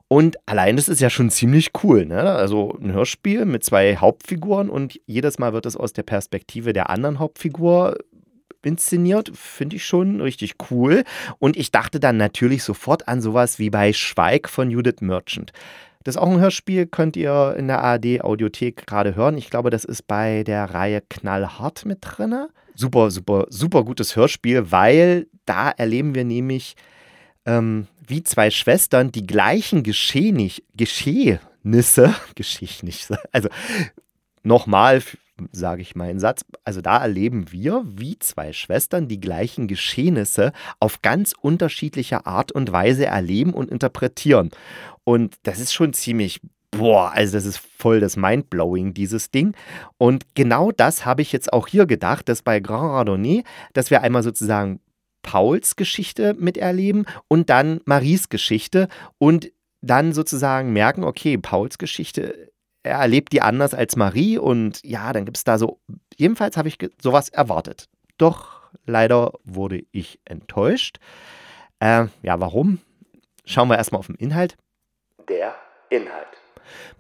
Und 0.08 0.38
allein 0.46 0.76
das 0.76 0.88
ist 0.88 1.02
ja 1.02 1.10
schon 1.10 1.32
ziemlich 1.32 1.72
cool. 1.84 2.06
Ne? 2.06 2.22
Also 2.22 2.78
ein 2.80 2.94
Hörspiel 2.94 3.46
mit 3.46 3.64
zwei 3.64 3.96
Hauptfiguren 3.96 4.70
und 4.70 5.00
jedes 5.08 5.40
Mal 5.40 5.54
wird 5.54 5.66
es 5.66 5.76
aus 5.76 5.94
der 5.94 6.04
Perspektive 6.04 6.74
der 6.74 6.90
anderen 6.90 7.18
Hauptfigur 7.18 7.98
inszeniert. 8.62 9.32
Finde 9.34 9.78
ich 9.78 9.86
schon 9.86 10.22
richtig 10.22 10.56
cool. 10.70 11.04
Und 11.40 11.58
ich 11.58 11.72
dachte 11.72 12.00
dann 12.00 12.18
natürlich 12.18 12.64
sofort 12.64 13.08
an 13.08 13.22
sowas 13.22 13.58
wie 13.58 13.72
bei 13.72 13.94
Schweig 13.94 14.48
von 14.48 14.70
Judith 14.70 15.02
Merchant. 15.02 15.52
Das 16.06 16.16
ist 16.16 16.22
auch 16.22 16.30
ein 16.30 16.40
Hörspiel, 16.40 16.86
könnt 16.86 17.18
ihr 17.18 17.56
in 17.58 17.68
der 17.68 17.84
ARD 17.84 18.22
Audiothek 18.22 18.86
gerade 18.86 19.16
hören. 19.16 19.40
Ich 19.40 19.50
glaube, 19.50 19.72
das 19.72 19.84
ist 19.84 20.08
bei 20.08 20.44
der 20.44 20.66
Reihe 20.66 21.02
Knallhart 21.02 21.84
mit 21.84 21.98
drin. 22.02 22.46
Super, 22.76 23.10
super, 23.10 23.48
super 23.50 23.84
gutes 23.84 24.16
Hörspiel, 24.16 24.72
weil 24.72 25.26
da 25.46 25.72
erleben 25.72 26.14
wir 26.14 26.24
nämlich 26.24 26.76
ähm, 27.48 27.88
wie 28.08 28.22
zwei 28.22 28.52
Schwestern 28.52 29.12
die 29.12 29.26
gleichen 29.26 29.82
Geschehnis 29.82 30.62
Geschehnisse, 30.76 32.14
Geschehnisse, 32.36 33.18
also 33.32 33.50
nochmal 34.44 35.02
sage 35.52 35.82
ich 35.82 35.96
meinen 35.96 36.20
Satz. 36.20 36.46
Also 36.64 36.82
da 36.82 36.98
erleben 36.98 37.52
wir, 37.52 37.84
wie 37.86 38.18
zwei 38.20 38.54
Schwestern 38.54 39.08
die 39.08 39.20
gleichen 39.20 39.68
Geschehnisse 39.68 40.54
auf 40.80 41.02
ganz 41.02 41.34
unterschiedliche 41.40 42.26
Art 42.26 42.52
und 42.52 42.72
Weise 42.72 43.06
erleben 43.06 43.54
und 43.54 43.70
interpretieren. 43.70 44.52
Und 45.04 45.36
das 45.44 45.60
ist 45.60 45.74
schon 45.74 45.94
ziemlich 45.94 46.42
boah, 46.72 47.12
also 47.14 47.38
das 47.38 47.46
ist 47.46 47.62
voll 47.78 48.00
das 48.00 48.18
Mindblowing, 48.18 48.94
dieses 48.94 49.32
Ding. 49.32 49.56
Und 49.98 50.26
genau 50.36 50.72
das 50.72 51.06
habe 51.06 51.22
ich 51.22 51.32
jetzt 51.32 51.54
auch 51.54 51.68
hier 51.68 51.86
gedacht, 51.86 52.28
dass 52.30 52.42
bei 52.42 52.60
Grand 52.60 52.92
Radonnet, 52.92 53.46
dass 53.74 53.92
wir 53.92 54.02
einmal 54.02 54.24
sozusagen 54.24 54.80
Pauls 55.22 55.76
Geschichte 55.76 56.36
miterleben 56.36 57.06
und 57.28 57.50
dann 57.50 57.82
Maries 57.86 58.30
Geschichte 58.30 58.90
und 59.18 59.52
dann 59.82 60.14
sozusagen 60.14 60.74
merken, 60.74 61.04
okay, 61.04 61.38
Pauls 61.38 61.78
Geschichte, 61.78 62.52
er 62.86 63.00
erlebt 63.00 63.34
die 63.34 63.42
anders 63.42 63.74
als 63.74 63.96
Marie 63.96 64.38
und 64.38 64.80
ja, 64.84 65.12
dann 65.12 65.26
gibt 65.26 65.38
es 65.38 65.44
da 65.44 65.58
so, 65.58 65.80
jedenfalls 66.16 66.56
habe 66.56 66.68
ich 66.68 66.78
sowas 67.02 67.30
erwartet. 67.30 67.90
Doch 68.18 68.62
leider 68.86 69.34
wurde 69.44 69.84
ich 69.92 70.20
enttäuscht. 70.26 71.00
Äh, 71.80 72.06
ja, 72.22 72.40
warum? 72.40 72.80
Schauen 73.46 73.70
wir 73.70 73.78
erstmal 73.78 74.00
auf 74.00 74.08
den 74.08 74.16
Inhalt. 74.16 74.56
Der 75.28 75.56
Inhalt. 75.90 76.28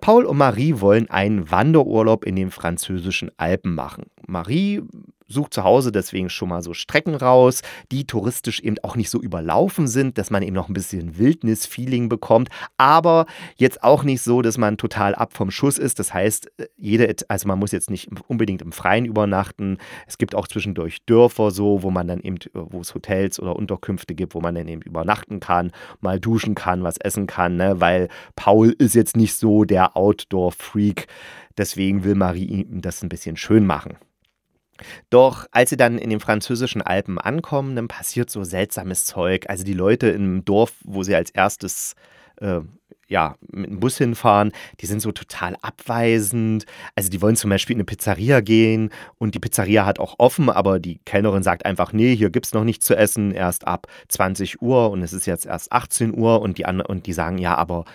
Paul 0.01 0.25
und 0.25 0.37
Marie 0.37 0.79
wollen 0.79 1.09
einen 1.09 1.51
Wanderurlaub 1.51 2.25
in 2.25 2.35
den 2.35 2.51
französischen 2.51 3.31
Alpen 3.37 3.75
machen. 3.75 4.05
Marie 4.27 4.81
sucht 5.27 5.53
zu 5.53 5.63
Hause 5.63 5.91
deswegen 5.91 6.29
schon 6.29 6.49
mal 6.49 6.61
so 6.61 6.73
Strecken 6.73 7.15
raus, 7.15 7.61
die 7.91 8.05
touristisch 8.05 8.59
eben 8.59 8.77
auch 8.83 8.95
nicht 8.95 9.09
so 9.09 9.21
überlaufen 9.21 9.87
sind, 9.87 10.17
dass 10.17 10.29
man 10.29 10.43
eben 10.43 10.55
noch 10.55 10.69
ein 10.69 10.73
bisschen 10.73 11.17
Wildnis-Feeling 11.17 12.09
bekommt, 12.09 12.49
aber 12.77 13.25
jetzt 13.55 13.83
auch 13.83 14.03
nicht 14.03 14.21
so, 14.21 14.41
dass 14.41 14.57
man 14.57 14.77
total 14.77 15.15
ab 15.15 15.33
vom 15.33 15.51
Schuss 15.51 15.77
ist. 15.77 15.99
Das 15.99 16.13
heißt, 16.13 16.51
jede, 16.77 17.15
also 17.27 17.47
man 17.47 17.59
muss 17.59 17.71
jetzt 17.71 17.89
nicht 17.89 18.09
unbedingt 18.27 18.61
im 18.61 18.71
Freien 18.71 19.05
übernachten. 19.05 19.77
Es 20.07 20.17
gibt 20.17 20.35
auch 20.35 20.47
zwischendurch 20.47 21.05
Dörfer 21.05 21.51
so, 21.51 21.83
wo 21.83 21.91
man 21.91 22.07
dann 22.07 22.19
eben, 22.19 22.37
wo 22.53 22.81
es 22.81 22.93
Hotels 22.93 23.39
oder 23.39 23.55
Unterkünfte 23.55 24.15
gibt, 24.15 24.35
wo 24.35 24.41
man 24.41 24.55
dann 24.55 24.67
eben 24.67 24.81
übernachten 24.81 25.39
kann, 25.39 25.71
mal 26.01 26.19
duschen 26.19 26.55
kann, 26.55 26.83
was 26.83 26.97
essen 26.97 27.27
kann, 27.27 27.57
ne? 27.57 27.79
weil 27.79 28.09
Paul 28.35 28.75
ist 28.77 28.95
jetzt 28.95 29.17
nicht 29.17 29.35
so 29.35 29.63
der 29.63 29.97
Outdoor-Freak. 29.97 31.07
Deswegen 31.57 32.03
will 32.03 32.15
Marie 32.15 32.45
ihm 32.45 32.81
das 32.81 33.01
ein 33.01 33.09
bisschen 33.09 33.37
schön 33.37 33.65
machen. 33.65 33.97
Doch 35.09 35.45
als 35.51 35.69
sie 35.69 35.77
dann 35.77 35.97
in 35.97 36.09
den 36.09 36.19
französischen 36.19 36.81
Alpen 36.81 37.17
ankommen, 37.17 37.75
dann 37.75 37.87
passiert 37.87 38.29
so 38.29 38.43
seltsames 38.43 39.05
Zeug. 39.05 39.45
Also 39.49 39.63
die 39.63 39.73
Leute 39.73 40.09
im 40.09 40.43
Dorf, 40.43 40.73
wo 40.83 41.03
sie 41.03 41.15
als 41.15 41.31
erstes 41.31 41.95
äh, 42.37 42.61
ja, 43.07 43.35
mit 43.51 43.69
dem 43.69 43.79
Bus 43.79 43.97
hinfahren, 43.97 44.51
die 44.81 44.87
sind 44.87 44.99
so 44.99 45.11
total 45.11 45.55
abweisend. 45.61 46.65
Also 46.95 47.09
die 47.09 47.21
wollen 47.21 47.35
zum 47.35 47.49
Beispiel 47.49 47.75
in 47.75 47.79
eine 47.79 47.85
Pizzeria 47.85 48.41
gehen 48.41 48.89
und 49.19 49.35
die 49.35 49.39
Pizzeria 49.39 49.85
hat 49.85 49.99
auch 49.99 50.15
offen, 50.17 50.49
aber 50.49 50.79
die 50.79 50.99
Kellnerin 51.05 51.43
sagt 51.43 51.65
einfach, 51.65 51.93
nee, 51.93 52.15
hier 52.15 52.29
gibt 52.29 52.47
es 52.47 52.53
noch 52.53 52.63
nichts 52.63 52.85
zu 52.85 52.95
essen, 52.95 53.31
erst 53.31 53.67
ab 53.67 53.87
20 54.09 54.61
Uhr 54.61 54.89
und 54.89 55.03
es 55.03 55.13
ist 55.13 55.27
jetzt 55.27 55.45
erst 55.45 55.71
18 55.71 56.17
Uhr 56.17 56.41
und 56.41 56.57
die, 56.57 56.65
und 56.65 57.05
die 57.05 57.13
sagen, 57.13 57.37
ja, 57.37 57.55
aber 57.55 57.85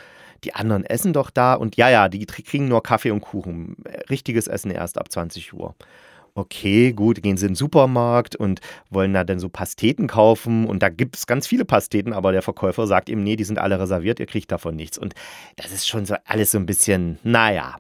die 0.44 0.54
anderen 0.54 0.84
essen 0.84 1.12
doch 1.12 1.30
da 1.30 1.54
und 1.54 1.76
ja, 1.76 1.90
ja, 1.90 2.08
die 2.08 2.24
kriegen 2.24 2.68
nur 2.68 2.82
Kaffee 2.82 3.10
und 3.10 3.20
Kuchen. 3.20 3.76
Richtiges 4.08 4.46
Essen 4.46 4.70
erst 4.70 4.96
ab 4.96 5.10
20 5.10 5.52
Uhr 5.52 5.74
okay, 6.34 6.92
gut, 6.92 7.22
gehen 7.22 7.36
sie 7.36 7.46
in 7.46 7.52
den 7.52 7.56
Supermarkt 7.56 8.36
und 8.36 8.60
wollen 8.90 9.12
da 9.12 9.24
dann 9.24 9.38
so 9.38 9.48
Pasteten 9.48 10.06
kaufen 10.06 10.66
und 10.66 10.82
da 10.82 10.88
gibt 10.88 11.16
es 11.16 11.26
ganz 11.26 11.46
viele 11.46 11.64
Pasteten, 11.64 12.12
aber 12.12 12.32
der 12.32 12.42
Verkäufer 12.42 12.86
sagt 12.86 13.08
ihm, 13.08 13.22
nee, 13.22 13.36
die 13.36 13.44
sind 13.44 13.58
alle 13.58 13.78
reserviert, 13.78 14.20
ihr 14.20 14.26
kriegt 14.26 14.50
davon 14.50 14.76
nichts. 14.76 14.98
Und 14.98 15.14
das 15.56 15.72
ist 15.72 15.88
schon 15.88 16.06
so 16.06 16.16
alles 16.24 16.50
so 16.50 16.58
ein 16.58 16.66
bisschen, 16.66 17.18
naja. 17.22 17.76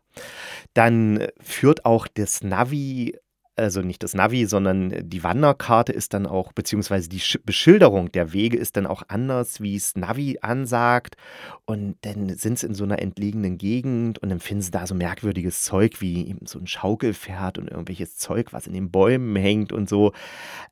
Dann 0.74 1.26
führt 1.40 1.84
auch 1.84 2.06
das 2.06 2.42
Navi 2.42 3.16
also 3.56 3.82
nicht 3.82 4.02
das 4.02 4.14
Navi, 4.14 4.46
sondern 4.46 5.08
die 5.08 5.22
Wanderkarte 5.22 5.92
ist 5.92 6.14
dann 6.14 6.26
auch, 6.26 6.52
beziehungsweise 6.52 7.08
die 7.08 7.22
Beschilderung 7.44 8.10
der 8.10 8.32
Wege 8.32 8.56
ist 8.56 8.76
dann 8.76 8.86
auch 8.86 9.02
anders, 9.08 9.60
wie 9.60 9.76
es 9.76 9.96
Navi 9.96 10.38
ansagt. 10.40 11.16
Und 11.66 11.96
dann 12.02 12.34
sind 12.36 12.58
sie 12.58 12.66
in 12.66 12.74
so 12.74 12.84
einer 12.84 13.00
entlegenen 13.00 13.58
Gegend 13.58 14.18
und 14.18 14.30
dann 14.30 14.40
finden 14.40 14.62
sie 14.62 14.70
da 14.70 14.86
so 14.86 14.94
merkwürdiges 14.94 15.62
Zeug 15.64 16.00
wie 16.00 16.34
so 16.44 16.58
ein 16.58 16.66
Schaukelpferd 16.66 17.58
und 17.58 17.68
irgendwelches 17.68 18.16
Zeug, 18.16 18.52
was 18.52 18.66
in 18.66 18.72
den 18.72 18.90
Bäumen 18.90 19.36
hängt 19.36 19.72
und 19.72 19.88
so. 19.88 20.12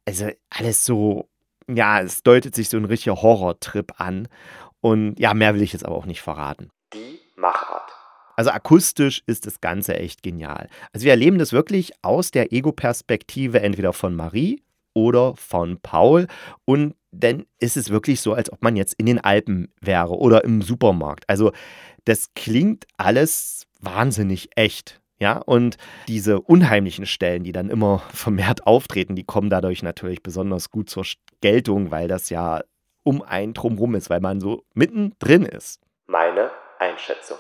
Also 0.05 0.31
alles 0.51 0.85
so, 0.85 1.29
ja, 1.69 2.01
es 2.01 2.23
deutet 2.23 2.55
sich 2.55 2.69
so 2.69 2.77
ein 2.77 2.85
richtiger 2.87 3.21
Horrortrip 3.21 4.01
an. 4.01 4.29
Und 4.81 5.19
ja, 5.19 5.35
mehr 5.35 5.55
will 5.55 5.63
ich 5.63 5.73
jetzt 5.73 5.85
aber 5.85 5.97
auch 5.97 6.07
nicht 6.07 6.23
verraten. 6.23 6.71
Die 6.95 7.19
Machart. 7.37 7.98
Also 8.38 8.52
akustisch 8.52 9.25
ist 9.26 9.47
das 9.47 9.61
Ganze 9.61 9.97
echt 9.99 10.23
genial. 10.23 10.68
Also 10.92 11.02
wir 11.02 11.11
erleben 11.11 11.40
das 11.40 11.52
wirklich 11.52 11.90
aus 12.02 12.30
der 12.30 12.52
Ego-Perspektive 12.52 13.61
entweder 13.61 13.92
von 13.92 14.14
Marie 14.14 14.62
oder 14.95 15.35
von 15.35 15.80
Paul. 15.80 16.28
Und 16.64 16.95
dann 17.11 17.47
ist 17.59 17.76
es 17.76 17.90
wirklich 17.90 18.21
so, 18.21 18.35
als 18.35 18.52
ob 18.52 18.62
man 18.62 18.76
jetzt 18.76 18.95
in 18.95 19.07
den 19.07 19.18
Alpen 19.18 19.73
wäre 19.80 20.16
oder 20.16 20.45
im 20.45 20.62
Supermarkt. 20.62 21.25
Also 21.26 21.50
das 22.04 22.33
klingt 22.37 22.87
alles 22.97 23.66
wahnsinnig 23.80 24.50
echt. 24.54 25.00
Ja, 25.18 25.38
und 25.38 25.76
diese 26.07 26.40
unheimlichen 26.40 27.07
Stellen, 27.07 27.42
die 27.42 27.50
dann 27.50 27.71
immer 27.71 28.04
vermehrt 28.14 28.68
auftreten, 28.68 29.16
die 29.16 29.25
kommen 29.25 29.50
dadurch 29.50 29.83
natürlich 29.83 30.23
besonders 30.23 30.71
gut 30.71 30.88
zur 30.88 31.04
Geltung, 31.40 31.90
weil 31.90 32.07
das 32.07 32.30
ja 32.30 32.62
um 33.02 33.21
einen 33.21 33.52
drumherum 33.52 33.97
ist, 33.97 34.11
weil 34.11 34.21
man 34.21 34.38
so 34.38 34.62
mittendrin 34.75 35.45
ist. 35.45 35.80
Meine 36.07 36.52
Einschätzung. 36.78 37.38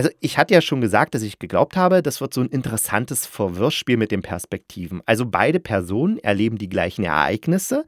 Also 0.00 0.08
ich 0.20 0.38
hatte 0.38 0.54
ja 0.54 0.62
schon 0.62 0.80
gesagt, 0.80 1.14
dass 1.14 1.20
ich 1.20 1.38
geglaubt 1.38 1.76
habe, 1.76 2.02
das 2.02 2.22
wird 2.22 2.32
so 2.32 2.40
ein 2.40 2.48
interessantes 2.48 3.26
Verwirrspiel 3.26 3.98
mit 3.98 4.12
den 4.12 4.22
Perspektiven. 4.22 5.02
Also 5.04 5.26
beide 5.26 5.60
Personen 5.60 6.16
erleben 6.16 6.56
die 6.56 6.70
gleichen 6.70 7.04
Ereignisse, 7.04 7.84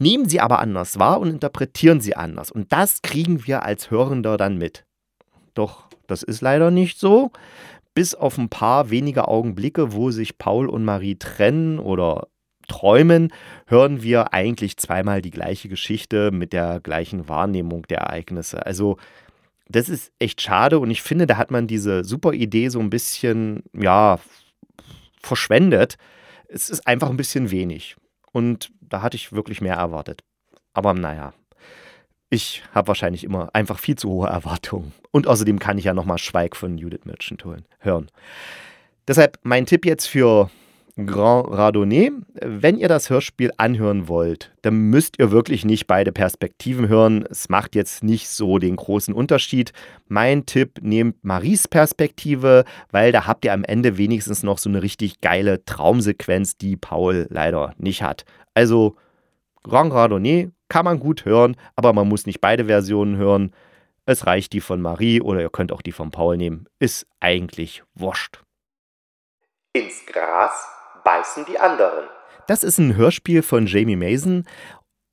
nehmen 0.00 0.28
sie 0.28 0.40
aber 0.40 0.58
anders 0.58 0.98
wahr 0.98 1.20
und 1.20 1.30
interpretieren 1.30 2.00
sie 2.00 2.16
anders. 2.16 2.50
Und 2.50 2.72
das 2.72 3.00
kriegen 3.02 3.46
wir 3.46 3.62
als 3.62 3.92
Hörender 3.92 4.36
dann 4.38 4.58
mit. 4.58 4.84
Doch 5.54 5.86
das 6.08 6.24
ist 6.24 6.40
leider 6.40 6.72
nicht 6.72 6.98
so. 6.98 7.30
Bis 7.94 8.16
auf 8.16 8.38
ein 8.38 8.48
paar 8.48 8.90
wenige 8.90 9.28
Augenblicke, 9.28 9.92
wo 9.92 10.10
sich 10.10 10.38
Paul 10.38 10.68
und 10.68 10.84
Marie 10.84 11.14
trennen 11.14 11.78
oder 11.78 12.26
träumen, 12.66 13.32
hören 13.68 14.02
wir 14.02 14.34
eigentlich 14.34 14.78
zweimal 14.78 15.22
die 15.22 15.30
gleiche 15.30 15.68
Geschichte 15.68 16.32
mit 16.32 16.52
der 16.52 16.80
gleichen 16.80 17.28
Wahrnehmung 17.28 17.82
der 17.82 17.98
Ereignisse. 17.98 18.66
Also 18.66 18.96
das 19.68 19.88
ist 19.88 20.12
echt 20.18 20.40
schade 20.40 20.78
und 20.78 20.90
ich 20.90 21.02
finde, 21.02 21.26
da 21.26 21.36
hat 21.36 21.50
man 21.50 21.66
diese 21.66 22.04
super 22.04 22.32
Idee 22.32 22.68
so 22.68 22.80
ein 22.80 22.90
bisschen, 22.90 23.62
ja, 23.72 24.18
verschwendet. 25.22 25.96
Es 26.48 26.68
ist 26.68 26.86
einfach 26.86 27.08
ein 27.08 27.16
bisschen 27.16 27.50
wenig. 27.50 27.96
Und 28.32 28.72
da 28.80 29.02
hatte 29.02 29.16
ich 29.16 29.32
wirklich 29.32 29.60
mehr 29.60 29.76
erwartet. 29.76 30.22
Aber 30.72 30.94
naja, 30.94 31.32
ich 32.30 32.62
habe 32.74 32.88
wahrscheinlich 32.88 33.24
immer 33.24 33.50
einfach 33.54 33.78
viel 33.78 33.96
zu 33.96 34.08
hohe 34.08 34.28
Erwartungen. 34.28 34.92
Und 35.10 35.26
außerdem 35.26 35.58
kann 35.58 35.78
ich 35.78 35.84
ja 35.84 35.94
nochmal 35.94 36.18
Schweig 36.18 36.56
von 36.56 36.78
Judith 36.78 37.04
Merchant 37.04 37.44
hören. 37.80 38.08
Deshalb 39.06 39.38
mein 39.42 39.66
Tipp 39.66 39.84
jetzt 39.84 40.06
für 40.06 40.50
Grand 40.96 41.50
Radonnet. 41.50 42.12
Wenn 42.34 42.76
ihr 42.76 42.88
das 42.88 43.08
Hörspiel 43.08 43.50
anhören 43.56 44.08
wollt, 44.08 44.52
dann 44.60 44.90
müsst 44.90 45.18
ihr 45.18 45.30
wirklich 45.30 45.64
nicht 45.64 45.86
beide 45.86 46.12
Perspektiven 46.12 46.88
hören. 46.88 47.24
Es 47.30 47.48
macht 47.48 47.74
jetzt 47.74 48.04
nicht 48.04 48.28
so 48.28 48.58
den 48.58 48.76
großen 48.76 49.14
Unterschied. 49.14 49.72
Mein 50.08 50.44
Tipp, 50.44 50.80
nehmt 50.82 51.24
Maries 51.24 51.66
Perspektive, 51.66 52.64
weil 52.90 53.10
da 53.10 53.26
habt 53.26 53.44
ihr 53.46 53.54
am 53.54 53.64
Ende 53.64 53.96
wenigstens 53.96 54.42
noch 54.42 54.58
so 54.58 54.68
eine 54.68 54.82
richtig 54.82 55.22
geile 55.22 55.64
Traumsequenz, 55.64 56.58
die 56.58 56.76
Paul 56.76 57.26
leider 57.30 57.72
nicht 57.78 58.02
hat. 58.02 58.24
Also 58.52 58.96
Grand 59.62 59.94
Radonnet 59.94 60.52
kann 60.68 60.84
man 60.84 61.00
gut 61.00 61.24
hören, 61.24 61.56
aber 61.74 61.92
man 61.94 62.08
muss 62.08 62.26
nicht 62.26 62.40
beide 62.40 62.66
Versionen 62.66 63.16
hören. 63.16 63.52
Es 64.04 64.26
reicht 64.26 64.52
die 64.52 64.60
von 64.60 64.82
Marie 64.82 65.20
oder 65.20 65.40
ihr 65.40 65.50
könnt 65.50 65.72
auch 65.72 65.82
die 65.82 65.92
von 65.92 66.10
Paul 66.10 66.36
nehmen. 66.36 66.66
Ist 66.78 67.06
eigentlich 67.20 67.82
wurscht. 67.94 68.42
Ins 69.72 70.04
Gras 70.04 70.71
beißen 71.04 71.44
die 71.46 71.58
anderen. 71.58 72.04
Das 72.46 72.64
ist 72.64 72.78
ein 72.78 72.96
Hörspiel 72.96 73.42
von 73.42 73.66
Jamie 73.66 73.96
Mason 73.96 74.44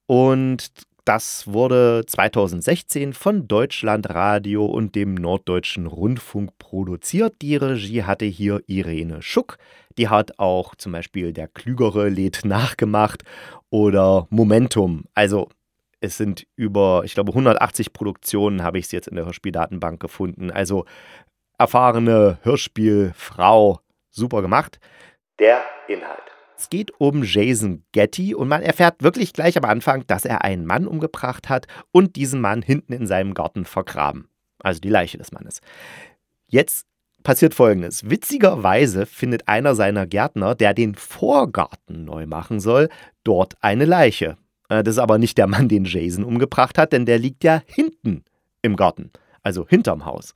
und 0.08 0.72
das 1.06 1.48
wurde 1.48 2.04
2016 2.06 3.14
von 3.14 3.48
Deutschlandradio 3.48 4.66
und 4.66 4.94
dem 4.94 5.16
Norddeutschen 5.16 5.88
Rundfunk 5.88 6.58
produziert. 6.60 7.42
Die 7.42 7.56
Regie 7.56 8.04
hatte 8.04 8.26
hier 8.26 8.62
Irene 8.68 9.24
Schuck. 9.24 9.58
Die 9.98 10.08
hat 10.08 10.38
auch 10.38 10.76
zum 10.76 10.92
Beispiel 10.92 11.34
Der 11.34 11.48
Klügere 11.48 12.10
lädt 12.10 12.46
nachgemacht 12.46 13.24
oder 13.72 14.28
Momentum. 14.30 15.06
Also 15.16 15.50
es 16.00 16.18
sind 16.18 16.46
über, 16.56 17.02
ich 17.06 17.16
glaube, 17.16 17.32
180 17.32 17.92
Produktionen 17.92 18.64
habe 18.64 18.78
ich 18.78 18.86
es 18.86 18.92
jetzt 18.92 19.08
in 19.08 19.16
der 19.16 19.26
Hörspieldatenbank 19.26 20.00
gefunden. 20.00 20.52
Also 20.52 20.86
erfahrene 21.58 22.38
Hörspielfrau, 22.44 23.80
super 24.10 24.42
gemacht. 24.42 24.80
Der 25.40 25.62
Inhalt. 25.88 26.20
Es 26.58 26.70
geht 26.70 26.92
um 27.00 27.24
Jason 27.24 27.86
Getty 27.94 28.36
und 28.36 28.50
man 28.50 28.62
erfährt 28.62 29.02
wirklich 29.02 29.32
gleich 29.32 29.58
am 29.58 29.64
Anfang, 29.64 30.06
dass 30.08 30.26
er 30.26 30.44
einen 30.44 30.66
Mann 30.66 30.86
umgebracht 30.86 31.48
hat 31.48 31.68
und 31.94 32.18
diesen 32.18 32.42
Mann 32.42 32.62
hinten 32.62 32.92
in 32.92 33.08
seinem 33.08 33.34
Garten 33.34 33.64
vergraben. 33.64 34.28
Also 34.62 34.82
die 34.82 34.90
Leiche 34.90 35.18
des 35.18 35.32
Mannes. 35.32 35.62
Jetzt 36.48 36.86
passiert 37.24 37.54
folgendes. 37.54 38.10
Witzigerweise 38.10 39.06
findet 39.06 39.48
einer 39.48 39.76
seiner 39.76 40.06
Gärtner, 40.06 40.56
der 40.56 40.74
den 40.74 40.96
Vorgarten 40.96 42.04
neu 42.04 42.26
machen 42.26 42.60
soll, 42.60 42.90
dort 43.24 43.56
eine 43.62 43.86
Leiche. 43.86 44.38
Äh, 44.68 44.84
das 44.84 44.96
ist 44.96 45.00
aber 45.00 45.18
nicht 45.18 45.38
der 45.38 45.48
Mann, 45.48 45.70
den 45.70 45.86
Jason 45.86 46.26
umgebracht 46.26 46.78
hat, 46.78 46.92
denn 46.92 47.06
der 47.06 47.20
liegt 47.20 47.46
ja 47.46 47.62
hinten 47.66 48.26
im 48.62 48.76
Garten, 48.76 49.12
also 49.44 49.66
hinterm 49.66 50.06
Haus. 50.06 50.34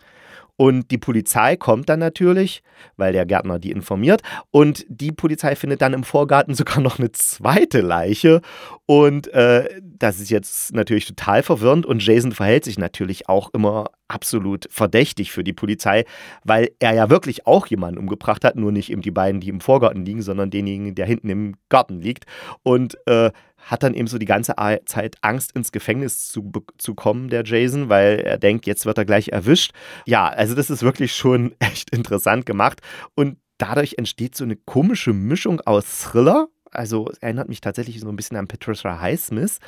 Und 0.55 0.91
die 0.91 0.97
Polizei 0.97 1.55
kommt 1.55 1.89
dann 1.89 1.99
natürlich, 1.99 2.61
weil 2.95 3.11
der 3.11 3.25
Gärtner 3.25 3.59
die 3.59 3.71
informiert. 3.71 4.21
Und 4.51 4.85
die 4.87 5.11
Polizei 5.11 5.55
findet 5.55 5.81
dann 5.81 5.93
im 5.93 6.03
Vorgarten 6.03 6.53
sogar 6.55 6.79
noch 6.79 6.99
eine 6.99 7.11
zweite 7.11 7.81
Leiche. 7.81 8.41
Und 8.85 9.27
äh, 9.33 9.81
das 9.81 10.19
ist 10.19 10.29
jetzt 10.29 10.73
natürlich 10.73 11.05
total 11.05 11.43
verwirrend. 11.43 11.85
Und 11.85 12.05
Jason 12.05 12.31
verhält 12.31 12.65
sich 12.65 12.77
natürlich 12.77 13.29
auch 13.29 13.49
immer 13.53 13.85
absolut 14.13 14.67
verdächtig 14.69 15.31
für 15.31 15.43
die 15.43 15.53
Polizei, 15.53 16.05
weil 16.43 16.71
er 16.79 16.93
ja 16.93 17.09
wirklich 17.09 17.47
auch 17.47 17.67
jemanden 17.67 17.99
umgebracht 17.99 18.43
hat. 18.43 18.55
Nur 18.55 18.71
nicht 18.71 18.91
eben 18.91 19.01
die 19.01 19.11
beiden, 19.11 19.41
die 19.41 19.49
im 19.49 19.59
Vorgarten 19.59 20.05
liegen, 20.05 20.21
sondern 20.21 20.51
denjenigen, 20.51 20.95
der 20.95 21.05
hinten 21.05 21.29
im 21.29 21.55
Garten 21.69 21.99
liegt. 21.99 22.25
Und 22.61 22.97
äh, 23.07 23.31
hat 23.57 23.83
dann 23.83 23.93
eben 23.93 24.07
so 24.07 24.17
die 24.17 24.25
ganze 24.25 24.55
Zeit 24.85 25.15
Angst, 25.21 25.53
ins 25.53 25.71
Gefängnis 25.71 26.27
zu, 26.27 26.51
zu 26.77 26.95
kommen, 26.95 27.29
der 27.29 27.43
Jason, 27.45 27.89
weil 27.89 28.19
er 28.19 28.37
denkt, 28.37 28.65
jetzt 28.65 28.85
wird 28.85 28.97
er 28.97 29.05
gleich 29.05 29.29
erwischt. 29.29 29.71
Ja, 30.05 30.27
also 30.27 30.53
das 30.53 30.69
ist 30.69 30.83
wirklich 30.83 31.15
schon 31.15 31.55
echt 31.59 31.89
interessant 31.91 32.45
gemacht. 32.45 32.81
Und 33.15 33.37
dadurch 33.57 33.95
entsteht 33.97 34.35
so 34.35 34.43
eine 34.43 34.55
komische 34.55 35.13
Mischung 35.13 35.61
aus 35.61 36.01
Thriller 36.01 36.49
also 36.75 37.07
es 37.09 37.17
erinnert 37.19 37.49
mich 37.49 37.61
tatsächlich 37.61 37.99
so 37.99 38.09
ein 38.09 38.15
bisschen 38.15 38.37
an 38.37 38.47
Patricia 38.47 38.99
Highsmith, 38.99 39.59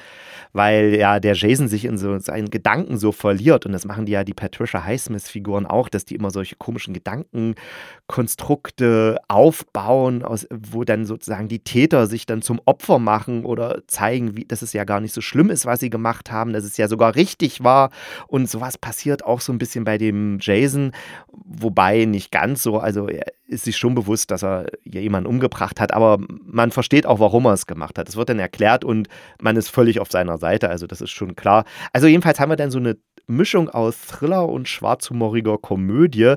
weil 0.54 0.96
ja 0.96 1.20
der 1.20 1.34
Jason 1.34 1.68
sich 1.68 1.86
in 1.86 1.98
so 1.98 2.18
seinen 2.20 2.50
Gedanken 2.50 2.98
so 2.98 3.12
verliert. 3.12 3.66
Und 3.66 3.72
das 3.72 3.86
machen 3.86 4.06
die 4.06 4.12
ja 4.14 4.24
die 4.24 4.34
Patricia 4.34 4.84
Highsmith-Figuren 4.84 5.66
auch, 5.66 5.90
dass 5.90 6.06
die 6.06 6.16
immer 6.16 6.32
solche 6.32 6.56
komischen 6.56 6.94
Gedankenkonstrukte 6.94 9.20
aufbauen, 9.28 10.24
aus, 10.24 10.48
wo 10.52 10.84
dann 10.84 11.06
sozusagen 11.06 11.48
die 11.48 11.60
Täter 11.60 12.08
sich 12.08 12.26
dann 12.26 12.42
zum 12.42 12.60
Opfer 12.66 13.00
machen 13.00 13.46
oder 13.46 13.82
zeigen, 13.88 14.36
wie, 14.36 14.46
dass 14.46 14.62
es 14.62 14.74
ja 14.74 14.84
gar 14.84 15.02
nicht 15.02 15.14
so 15.14 15.22
schlimm 15.22 15.50
ist, 15.50 15.66
was 15.66 15.80
sie 15.80 15.90
gemacht 15.90 16.32
haben, 16.32 16.54
dass 16.54 16.64
es 16.64 16.78
ja 16.78 16.88
sogar 16.88 17.16
richtig 17.16 17.64
war. 17.64 17.90
Und 18.28 18.50
sowas 18.50 18.78
passiert 18.78 19.26
auch 19.26 19.42
so 19.42 19.54
ein 19.54 19.58
bisschen 19.58 19.84
bei 19.84 19.98
dem 19.98 20.38
Jason, 20.42 20.92
wobei 21.32 22.06
nicht 22.06 22.32
ganz 22.32 22.64
so, 22.64 22.80
also 22.80 23.08
er 23.08 23.26
ist 23.48 23.66
sich 23.66 23.78
schon 23.78 23.96
bewusst, 23.96 24.32
dass 24.32 24.44
er 24.44 24.68
jemanden 24.84 25.30
umgebracht 25.30 25.80
hat, 25.80 25.94
aber 25.94 26.18
man 26.28 26.72
versteht 26.72 27.06
auch, 27.06 27.20
warum 27.20 27.46
er 27.46 27.54
es 27.54 27.68
gemacht 27.68 27.98
hat. 27.98 28.10
Es 28.10 28.16
wird 28.16 28.30
dann 28.30 28.40
erklärt 28.40 28.84
und 28.84 29.08
man 29.40 29.56
ist 29.56 29.70
völlig 29.70 30.00
auf 30.00 30.12
seiner 30.12 30.38
Seite, 30.38 30.70
also 30.70 30.88
das 30.88 31.02
ist 31.02 31.12
schon 31.12 31.36
klar. 31.36 31.66
Also 31.94 32.08
jedenfalls 32.08 32.40
haben 32.40 32.50
wir 32.50 32.56
dann 32.56 32.72
so 32.72 32.80
eine 32.80 32.98
Mischung 33.28 33.70
aus 33.70 34.02
Thriller 34.02 34.48
und 34.50 34.68
schwarzhumoriger 34.68 35.58
Komödie, 35.58 36.36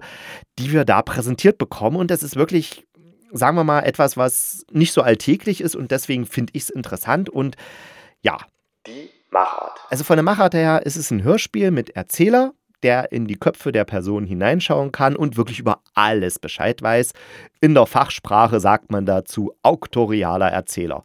die 0.59 0.73
wir 0.73 0.85
da 0.85 1.03
präsentiert 1.03 1.59
bekommen 1.59 1.97
und 1.97 2.11
das 2.11 2.23
ist 2.23 2.37
wirklich 2.37 2.85
sagen 3.33 3.57
wir 3.57 3.65
mal 3.65 3.81
etwas, 3.81 4.17
was 4.17 4.65
nicht 4.71 4.93
so 4.93 5.03
alltäglich 5.03 5.61
ist 5.61 5.77
und 5.77 5.91
deswegen 5.91 6.27
finde 6.27 6.53
ich 6.55 6.65
es 6.65 6.71
interessant 6.71 7.29
und 7.29 7.57
ja. 8.23 8.39
Die 8.87 9.11
Machart. 9.31 9.79
Also 9.91 10.05
von 10.05 10.17
der 10.17 10.23
Machart 10.23 10.55
her 10.55 10.83
ist 10.85 10.97
es 10.97 11.11
ein 11.11 11.23
Hörspiel 11.23 11.71
mit 11.71 11.91
Erzähler, 11.91 12.55
der 12.83 13.13
in 13.13 13.27
die 13.27 13.37
Köpfe 13.37 13.73
der 13.73 13.85
Person 13.85 14.25
hineinschauen 14.25 14.93
kann 14.93 15.17
und 15.17 15.37
wirklich 15.37 15.59
über 15.59 15.81
alles 15.95 16.39
Bescheid 16.39 16.81
weiß. 16.83 17.13
In 17.61 17.75
der 17.75 17.87
Fachsprache 17.87 18.61
sagt 18.61 18.91
man 18.91 19.07
dazu 19.07 19.53
auktorialer 19.63 20.49
Erzähler. 20.49 21.05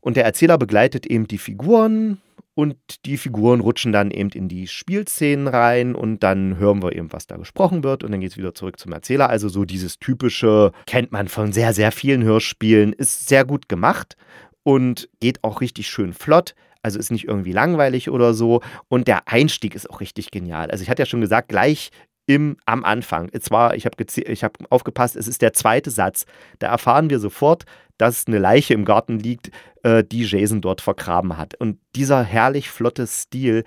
Und 0.00 0.16
der 0.16 0.24
Erzähler 0.24 0.58
begleitet 0.58 1.06
eben 1.06 1.26
die 1.26 1.38
Figuren 1.38 2.20
und 2.58 2.76
die 3.04 3.18
Figuren 3.18 3.60
rutschen 3.60 3.92
dann 3.92 4.10
eben 4.10 4.30
in 4.30 4.48
die 4.48 4.66
Spielszenen 4.66 5.46
rein 5.46 5.94
und 5.94 6.24
dann 6.24 6.58
hören 6.58 6.82
wir 6.82 6.92
eben, 6.92 7.12
was 7.12 7.28
da 7.28 7.36
gesprochen 7.36 7.84
wird 7.84 8.02
und 8.02 8.10
dann 8.10 8.20
geht 8.20 8.32
es 8.32 8.36
wieder 8.36 8.52
zurück 8.52 8.80
zum 8.80 8.92
Erzähler. 8.92 9.30
Also 9.30 9.48
so 9.48 9.64
dieses 9.64 10.00
typische, 10.00 10.72
kennt 10.86 11.12
man 11.12 11.28
von 11.28 11.52
sehr, 11.52 11.72
sehr 11.72 11.92
vielen 11.92 12.24
Hörspielen, 12.24 12.92
ist 12.92 13.28
sehr 13.28 13.44
gut 13.44 13.68
gemacht 13.68 14.16
und 14.64 15.08
geht 15.20 15.44
auch 15.44 15.60
richtig 15.60 15.86
schön 15.86 16.12
flott. 16.12 16.56
Also 16.88 16.98
ist 16.98 17.10
nicht 17.10 17.28
irgendwie 17.28 17.52
langweilig 17.52 18.08
oder 18.08 18.32
so. 18.32 18.62
Und 18.88 19.08
der 19.08 19.28
Einstieg 19.28 19.74
ist 19.74 19.90
auch 19.90 20.00
richtig 20.00 20.30
genial. 20.30 20.70
Also 20.70 20.82
ich 20.82 20.88
hatte 20.88 21.02
ja 21.02 21.06
schon 21.06 21.20
gesagt, 21.20 21.50
gleich 21.50 21.90
im, 22.26 22.56
am 22.64 22.82
Anfang. 22.82 23.30
Zwar, 23.40 23.74
ich 23.74 23.84
habe 23.84 24.02
hab 24.02 24.58
aufgepasst, 24.70 25.16
es 25.16 25.28
ist 25.28 25.42
der 25.42 25.52
zweite 25.52 25.90
Satz. 25.90 26.24
Da 26.60 26.68
erfahren 26.68 27.10
wir 27.10 27.18
sofort, 27.18 27.64
dass 27.98 28.26
eine 28.26 28.38
Leiche 28.38 28.72
im 28.72 28.86
Garten 28.86 29.18
liegt, 29.18 29.50
äh, 29.82 30.02
die 30.02 30.24
Jason 30.24 30.62
dort 30.62 30.80
vergraben 30.80 31.36
hat. 31.36 31.54
Und 31.56 31.78
dieser 31.94 32.22
herrlich 32.22 32.70
flotte 32.70 33.06
Stil, 33.06 33.64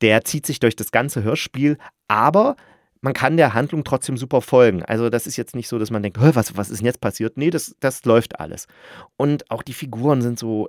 der 0.00 0.24
zieht 0.24 0.46
sich 0.46 0.58
durch 0.58 0.74
das 0.74 0.90
ganze 0.90 1.22
Hörspiel, 1.22 1.76
aber 2.08 2.56
man 3.02 3.12
kann 3.12 3.36
der 3.36 3.52
Handlung 3.52 3.84
trotzdem 3.84 4.16
super 4.16 4.40
folgen. 4.40 4.82
Also 4.82 5.10
das 5.10 5.26
ist 5.26 5.36
jetzt 5.36 5.54
nicht 5.54 5.68
so, 5.68 5.78
dass 5.78 5.90
man 5.90 6.02
denkt, 6.02 6.18
was, 6.18 6.56
was 6.56 6.70
ist 6.70 6.78
denn 6.78 6.86
jetzt 6.86 7.02
passiert? 7.02 7.36
Nee, 7.36 7.50
das, 7.50 7.76
das 7.78 8.06
läuft 8.06 8.40
alles. 8.40 8.66
Und 9.18 9.50
auch 9.50 9.62
die 9.62 9.74
Figuren 9.74 10.22
sind 10.22 10.38
so 10.38 10.68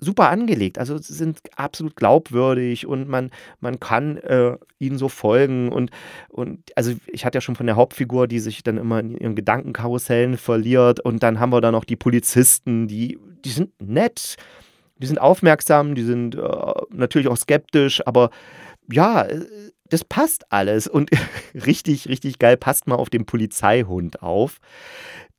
super 0.00 0.30
angelegt. 0.30 0.78
Also 0.78 0.98
sie 0.98 1.12
sind 1.12 1.40
absolut 1.56 1.94
glaubwürdig 1.94 2.86
und 2.86 3.08
man, 3.08 3.30
man 3.60 3.78
kann 3.78 4.16
äh, 4.18 4.56
ihnen 4.78 4.98
so 4.98 5.08
folgen. 5.08 5.70
Und, 5.70 5.90
und 6.28 6.72
also 6.74 6.92
ich 7.06 7.24
hatte 7.24 7.36
ja 7.36 7.40
schon 7.42 7.56
von 7.56 7.66
der 7.66 7.76
Hauptfigur, 7.76 8.26
die 8.26 8.40
sich 8.40 8.62
dann 8.62 8.78
immer 8.78 9.00
in 9.00 9.16
ihren 9.16 9.36
Gedankenkarussellen 9.36 10.36
verliert. 10.38 11.00
Und 11.00 11.22
dann 11.22 11.38
haben 11.38 11.50
wir 11.50 11.60
da 11.60 11.70
noch 11.70 11.84
die 11.84 11.96
Polizisten, 11.96 12.88
die, 12.88 13.18
die 13.44 13.50
sind 13.50 13.70
nett, 13.80 14.36
die 14.96 15.06
sind 15.06 15.20
aufmerksam, 15.20 15.94
die 15.94 16.04
sind 16.04 16.34
äh, 16.34 16.72
natürlich 16.90 17.28
auch 17.28 17.36
skeptisch, 17.36 18.06
aber 18.06 18.30
ja, 18.90 19.22
äh, 19.22 19.44
das 19.88 20.04
passt 20.04 20.50
alles. 20.50 20.86
Und 20.86 21.10
richtig, 21.54 22.08
richtig 22.08 22.38
geil, 22.38 22.56
passt 22.56 22.86
mal 22.86 22.96
auf 22.96 23.10
den 23.10 23.26
Polizeihund 23.26 24.22
auf. 24.22 24.58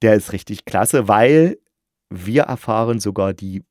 Der 0.01 0.13
ist 0.15 0.33
richtig 0.33 0.65
klasse, 0.65 1.07
weil 1.07 1.57
wir 2.09 2.43
erfahren 2.43 2.99
sogar 2.99 3.33
die 3.33 3.63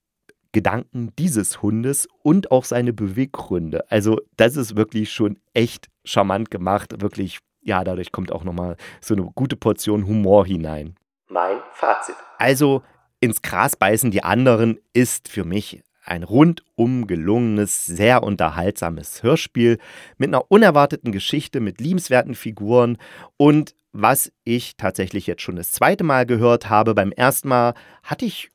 Gedanken 0.52 1.12
dieses 1.18 1.62
Hundes 1.62 2.08
und 2.22 2.50
auch 2.50 2.64
seine 2.64 2.92
Beweggründe. 2.92 3.90
Also 3.90 4.18
das 4.36 4.56
ist 4.56 4.76
wirklich 4.76 5.12
schon 5.12 5.38
echt 5.54 5.88
charmant 6.04 6.50
gemacht. 6.50 7.00
Wirklich, 7.00 7.38
ja, 7.62 7.84
dadurch 7.84 8.12
kommt 8.12 8.32
auch 8.32 8.44
nochmal 8.44 8.76
so 9.00 9.14
eine 9.14 9.24
gute 9.34 9.56
Portion 9.56 10.06
Humor 10.06 10.46
hinein. 10.46 10.96
Mein 11.28 11.58
Fazit. 11.72 12.16
Also 12.38 12.82
ins 13.20 13.42
Gras 13.42 13.76
beißen 13.76 14.10
die 14.10 14.24
anderen 14.24 14.80
ist 14.92 15.28
für 15.28 15.44
mich 15.44 15.82
ein 16.04 16.22
rundum 16.22 17.06
gelungenes, 17.06 17.86
sehr 17.86 18.22
unterhaltsames 18.22 19.22
Hörspiel 19.22 19.78
mit 20.16 20.30
einer 20.30 20.50
unerwarteten 20.50 21.12
Geschichte, 21.12 21.60
mit 21.60 21.80
liebenswerten 21.80 22.34
Figuren 22.34 22.98
und 23.36 23.74
was 23.92 24.32
ich 24.44 24.76
tatsächlich 24.76 25.26
jetzt 25.26 25.42
schon 25.42 25.56
das 25.56 25.72
zweite 25.72 26.04
Mal 26.04 26.26
gehört 26.26 26.70
habe. 26.70 26.94
Beim 26.94 27.12
ersten 27.12 27.48
Mal 27.48 27.74
hatte 28.02 28.24
ich 28.24 28.50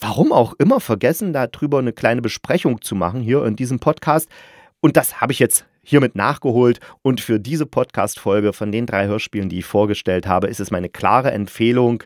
warum 0.00 0.32
auch 0.32 0.54
immer 0.58 0.80
vergessen, 0.80 1.32
darüber 1.32 1.78
eine 1.78 1.92
kleine 1.92 2.22
Besprechung 2.22 2.80
zu 2.82 2.94
machen 2.94 3.20
hier 3.20 3.44
in 3.44 3.56
diesem 3.56 3.78
Podcast. 3.78 4.28
Und 4.80 4.96
das 4.96 5.20
habe 5.20 5.32
ich 5.32 5.38
jetzt 5.38 5.66
hiermit 5.82 6.16
nachgeholt. 6.16 6.80
Und 7.02 7.20
für 7.20 7.40
diese 7.40 7.66
Podcast-Folge 7.66 8.52
von 8.52 8.72
den 8.72 8.86
drei 8.86 9.06
Hörspielen, 9.06 9.48
die 9.48 9.60
ich 9.60 9.64
vorgestellt 9.64 10.26
habe, 10.26 10.48
ist 10.48 10.60
es 10.60 10.70
meine 10.70 10.88
klare 10.88 11.30
Empfehlung, 11.30 12.02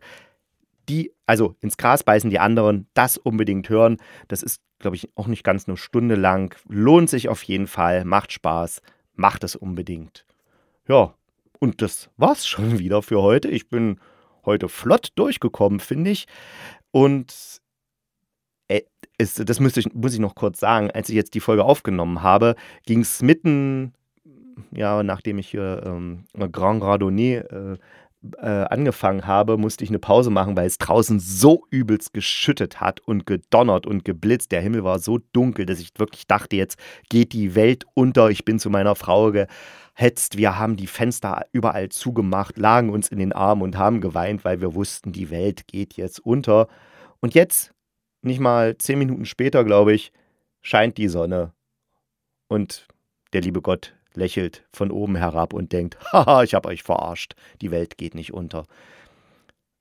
die, 0.89 1.13
also 1.27 1.57
ins 1.61 1.77
Gras 1.77 2.03
beißen 2.03 2.31
die 2.31 2.39
anderen, 2.39 2.89
das 2.95 3.17
unbedingt 3.17 3.69
hören. 3.69 3.99
Das 4.29 4.43
ist, 4.43 4.61
glaube 4.79 4.97
ich, 4.97 5.09
auch 5.15 5.29
nicht 5.29 5.45
ganz 5.45 5.69
eine 5.69 5.77
Stunde 5.77 6.17
lang. 6.17 6.55
Lohnt 6.69 7.09
sich 7.09 7.29
auf 7.29 7.43
jeden 7.45 7.69
Fall, 7.69 8.05
macht 8.05 8.33
Spaß, 8.33 8.83
macht 9.15 9.45
es 9.45 9.57
unbedingt. 9.57 10.27
Ja, 10.89 11.15
und 11.59 11.83
das 11.83 12.11
war's 12.17 12.47
schon 12.47 12.79
wieder 12.81 13.03
für 13.03 13.23
heute. 13.23 13.49
Ich 13.49 13.69
bin 13.69 14.01
heute 14.45 14.69
flott 14.69 15.11
durchgekommen, 15.15 15.81
finde 15.81 16.11
ich. 16.11 16.27
Und 16.91 17.61
es, 19.21 19.35
das 19.35 19.61
müsste 19.61 19.81
ich, 19.81 19.93
muss 19.95 20.15
ich 20.15 20.21
noch 20.21 20.35
kurz 20.35 20.61
sagen. 20.61 20.91
Als 20.91 21.09
ich 21.09 21.15
jetzt 21.15 21.35
die 21.35 21.41
Folge 21.41 21.65
aufgenommen 21.65 22.23
habe, 22.23 22.55
ging 22.87 23.01
es 23.01 23.23
mitten, 23.23 23.93
ja, 24.73 25.03
nachdem 25.03 25.39
ich 25.39 25.49
hier 25.49 25.83
ähm, 25.85 26.25
Grand 26.53 26.83
Radonnet 26.83 27.51
äh, 27.51 27.77
äh, 28.39 28.47
angefangen 28.47 29.27
habe, 29.27 29.57
musste 29.57 29.85
ich 29.85 29.91
eine 29.91 29.99
Pause 29.99 30.31
machen, 30.31 30.57
weil 30.57 30.67
es 30.67 30.79
draußen 30.79 31.21
so 31.21 31.65
übelst 31.71 32.13
geschüttet 32.13 32.81
hat 32.81 33.01
und 33.01 33.27
gedonnert 33.27 33.87
und 33.87 34.05
geblitzt. 34.05 34.53
Der 34.53 34.61
Himmel 34.61 34.85
war 34.85 34.99
so 34.99 35.19
dunkel, 35.33 35.67
dass 35.67 35.81
ich 35.81 35.91
wirklich 35.97 36.27
dachte, 36.27 36.57
jetzt 36.57 36.79
geht 37.09 37.33
die 37.33 37.55
Welt 37.55 37.85
unter. 37.95 38.31
Ich 38.31 38.45
bin 38.45 38.59
zu 38.59 38.69
meiner 38.69 38.95
Frau 38.95 39.33
gehetzt. 39.33 40.37
Wir 40.37 40.59
haben 40.59 40.77
die 40.77 40.87
Fenster 40.87 41.47
überall 41.53 41.89
zugemacht, 41.89 42.59
lagen 42.59 42.91
uns 42.91 43.09
in 43.09 43.19
den 43.19 43.33
Armen 43.33 43.63
und 43.63 43.79
haben 43.79 44.01
geweint, 44.01 44.45
weil 44.45 44.61
wir 44.61 44.75
wussten, 44.75 45.13
die 45.13 45.31
Welt 45.31 45.67
geht 45.67 45.95
jetzt 45.95 46.21
unter. 46.21 46.69
Und 47.21 47.35
jetzt, 47.35 47.73
nicht 48.23 48.41
mal 48.41 48.77
zehn 48.79 48.99
Minuten 48.99 49.25
später, 49.25 49.65
glaube 49.65 49.93
ich, 49.93 50.13
scheint 50.61 50.99
die 50.99 51.09
Sonne. 51.09 51.53
Und 52.49 52.87
der 53.33 53.41
liebe 53.41 53.63
Gott 53.63 53.95
lächelt 54.15 54.65
von 54.73 54.91
oben 54.91 55.17
herab 55.17 55.53
und 55.53 55.73
denkt, 55.73 55.99
haha, 56.13 56.43
ich 56.43 56.55
habe 56.55 56.69
euch 56.69 56.83
verarscht, 56.83 57.35
die 57.61 57.71
Welt 57.71 57.99
geht 57.99 58.15
nicht 58.15 58.33
unter. 58.33 58.67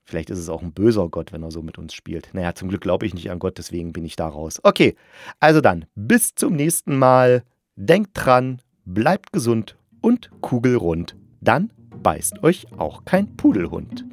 Vielleicht 0.03 0.31
ist 0.31 0.39
es 0.39 0.49
auch 0.49 0.63
ein 0.63 0.73
böser 0.73 1.07
Gott, 1.09 1.31
wenn 1.31 1.43
er 1.43 1.51
so 1.51 1.61
mit 1.61 1.77
uns 1.77 1.93
spielt. 1.93 2.29
Naja, 2.33 2.55
zum 2.55 2.69
Glück 2.69 2.81
glaube 2.81 3.05
ich 3.05 3.13
nicht 3.13 3.29
an 3.29 3.37
Gott, 3.37 3.59
deswegen 3.59 3.93
bin 3.93 4.05
ich 4.05 4.15
da 4.15 4.27
raus. 4.27 4.59
Okay, 4.63 4.95
also 5.39 5.61
dann, 5.61 5.85
bis 5.95 6.33
zum 6.33 6.55
nächsten 6.55 6.97
Mal. 6.97 7.43
Denkt 7.75 8.11
dran, 8.13 8.61
bleibt 8.83 9.31
gesund 9.31 9.77
und 10.01 10.31
kugelrund. 10.41 11.15
Dann 11.39 11.71
beißt 12.03 12.43
euch 12.43 12.67
auch 12.77 13.05
kein 13.05 13.37
Pudelhund. 13.37 14.03